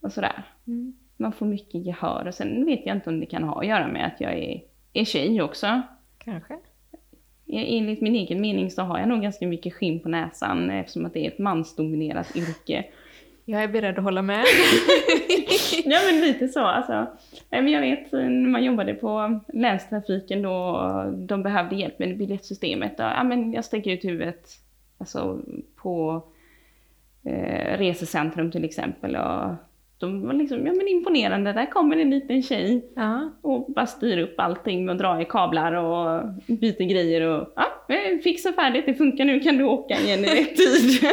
och 0.00 0.12
sådär. 0.12 0.44
Mm. 0.66 0.96
Man 1.16 1.32
får 1.32 1.46
mycket 1.46 1.86
gehör 1.86 2.26
och 2.26 2.34
sen 2.34 2.66
vet 2.66 2.86
jag 2.86 2.96
inte 2.96 3.10
om 3.10 3.20
det 3.20 3.26
kan 3.26 3.44
ha 3.44 3.60
att 3.60 3.66
göra 3.66 3.88
med 3.88 4.06
att 4.06 4.20
jag 4.20 4.32
är, 4.32 4.62
är 4.92 5.04
tjej 5.04 5.42
också. 5.42 5.82
Kanske. 6.18 6.58
Enligt 7.46 8.00
min 8.00 8.14
egen 8.14 8.40
mening 8.40 8.70
så 8.70 8.82
har 8.82 8.98
jag 8.98 9.08
nog 9.08 9.22
ganska 9.22 9.46
mycket 9.46 9.74
skinn 9.74 10.00
på 10.00 10.08
näsan 10.08 10.70
eftersom 10.70 11.06
att 11.06 11.14
det 11.14 11.26
är 11.26 11.30
ett 11.30 11.38
mansdominerat 11.38 12.36
yrke. 12.36 12.84
Jag 13.50 13.62
är 13.62 13.68
beredd 13.68 13.98
att 13.98 14.04
hålla 14.04 14.22
med. 14.22 14.44
Ja 15.84 15.98
men 16.10 16.20
lite 16.20 16.48
så 16.48 16.60
alltså. 16.60 17.06
Men 17.50 17.68
jag 17.68 17.80
vet 17.80 18.12
när 18.12 18.48
man 18.48 18.64
jobbade 18.64 18.94
på 18.94 19.40
länstrafiken 19.52 20.42
då 20.42 20.80
de 21.16 21.42
behövde 21.42 21.76
hjälp 21.76 21.98
med 21.98 22.18
biljettsystemet. 22.18 22.96
Då, 22.96 23.02
ja, 23.02 23.24
men 23.24 23.52
jag 23.52 23.64
sträcker 23.64 23.90
ut 23.90 24.04
huvudet 24.04 24.48
alltså, 24.98 25.38
på 25.76 26.22
eh, 27.24 27.78
resecentrum 27.78 28.50
till 28.50 28.64
exempel. 28.64 29.16
Och 29.16 29.50
de 29.98 30.26
var 30.26 30.32
liksom, 30.34 30.66
ja 30.66 30.72
men 30.72 30.88
imponerande, 30.88 31.52
där 31.52 31.66
kommer 31.66 31.96
en 31.96 32.10
liten 32.10 32.42
tjej 32.42 32.84
Ja. 32.96 33.30
och 33.42 33.72
bara 33.72 33.86
styr 33.86 34.18
upp 34.18 34.34
allting 34.40 34.84
med 34.84 34.92
att 34.92 34.98
dra 34.98 35.22
i 35.22 35.24
kablar 35.24 35.72
och 35.72 36.24
byter 36.46 36.88
grejer 36.88 37.20
och 37.20 37.52
ja, 37.56 37.94
eh, 37.94 38.18
fixa 38.18 38.52
färdigt, 38.52 38.86
det 38.86 38.94
funkar 38.94 39.24
nu, 39.24 39.40
kan 39.40 39.56
du 39.58 39.64
åka 39.64 39.94
igen 40.00 40.20
i 40.24 40.26
rätt 40.28 40.56
tid. 40.56 41.00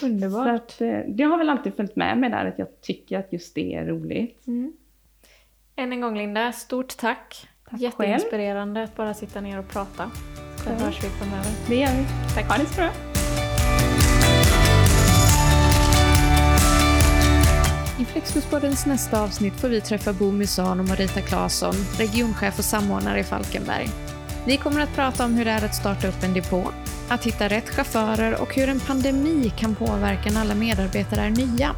Så 0.00 0.06
Underbart. 0.06 0.48
att, 0.48 0.80
eh, 0.80 0.98
det 1.08 1.22
har 1.24 1.38
väl 1.38 1.48
alltid 1.50 1.74
följt 1.74 1.96
med 1.96 2.18
mig 2.18 2.30
där 2.30 2.46
att 2.46 2.58
jag 2.58 2.80
tycker 2.80 3.18
att 3.18 3.32
just 3.32 3.54
det 3.54 3.74
är 3.74 3.84
roligt. 3.86 4.46
Mm. 4.46 4.72
Än 5.76 5.92
en 5.92 6.00
gång 6.00 6.18
Linda, 6.18 6.52
stort 6.52 6.96
tack. 6.96 7.48
Tack 7.70 7.80
Jätteinspirerande 7.80 8.82
att 8.82 8.96
bara 8.96 9.14
sitta 9.14 9.40
ner 9.40 9.58
och 9.58 9.68
prata. 9.68 10.10
Så 10.56 10.70
Ja. 10.70 10.84
hörs 10.84 11.04
vi 11.04 11.08
framöver. 11.08 11.50
Det 11.68 11.74
gör 11.76 11.92
vi. 11.98 12.04
Tack. 12.34 12.44
Ha 12.48 12.56
det 12.58 12.66
så 12.66 12.74
bra. 12.80 12.90
I 18.00 18.04
Flexbuspoddens 18.04 18.86
nästa 18.86 19.20
avsnitt 19.22 19.52
får 19.54 19.68
vi 19.68 19.80
träffa 19.80 20.12
Bo 20.12 20.32
Musan 20.32 20.80
och 20.80 20.86
Marita 20.88 21.20
Claesson, 21.20 21.74
regionchef 21.98 22.58
och 22.58 22.64
samordnare 22.64 23.20
i 23.20 23.24
Falkenberg. 23.24 23.88
Vi 24.46 24.56
kommer 24.56 24.80
att 24.80 24.94
prata 24.94 25.24
om 25.24 25.34
hur 25.34 25.44
det 25.44 25.50
är 25.50 25.64
att 25.64 25.74
starta 25.74 26.08
upp 26.08 26.22
en 26.24 26.34
depå, 26.34 26.62
att 27.10 27.26
hitta 27.26 27.48
rätt 27.48 27.68
chaufförer 27.68 28.42
och 28.42 28.54
hur 28.54 28.68
en 28.68 28.80
pandemi 28.80 29.52
kan 29.58 29.74
påverka 29.74 30.30
när 30.30 30.40
alla 30.40 30.54
medarbetare 30.54 31.20
är 31.20 31.30
nya. 31.30 31.74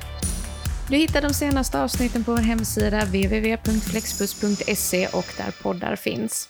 Du 0.88 0.96
hittar 0.96 1.22
de 1.22 1.34
senaste 1.34 1.82
avsnitten 1.82 2.24
på 2.24 2.32
vår 2.32 2.42
hemsida 2.42 3.04
www.flexbus.se 3.04 5.06
och 5.06 5.26
där 5.36 5.62
poddar 5.62 5.96
finns. 5.96 6.48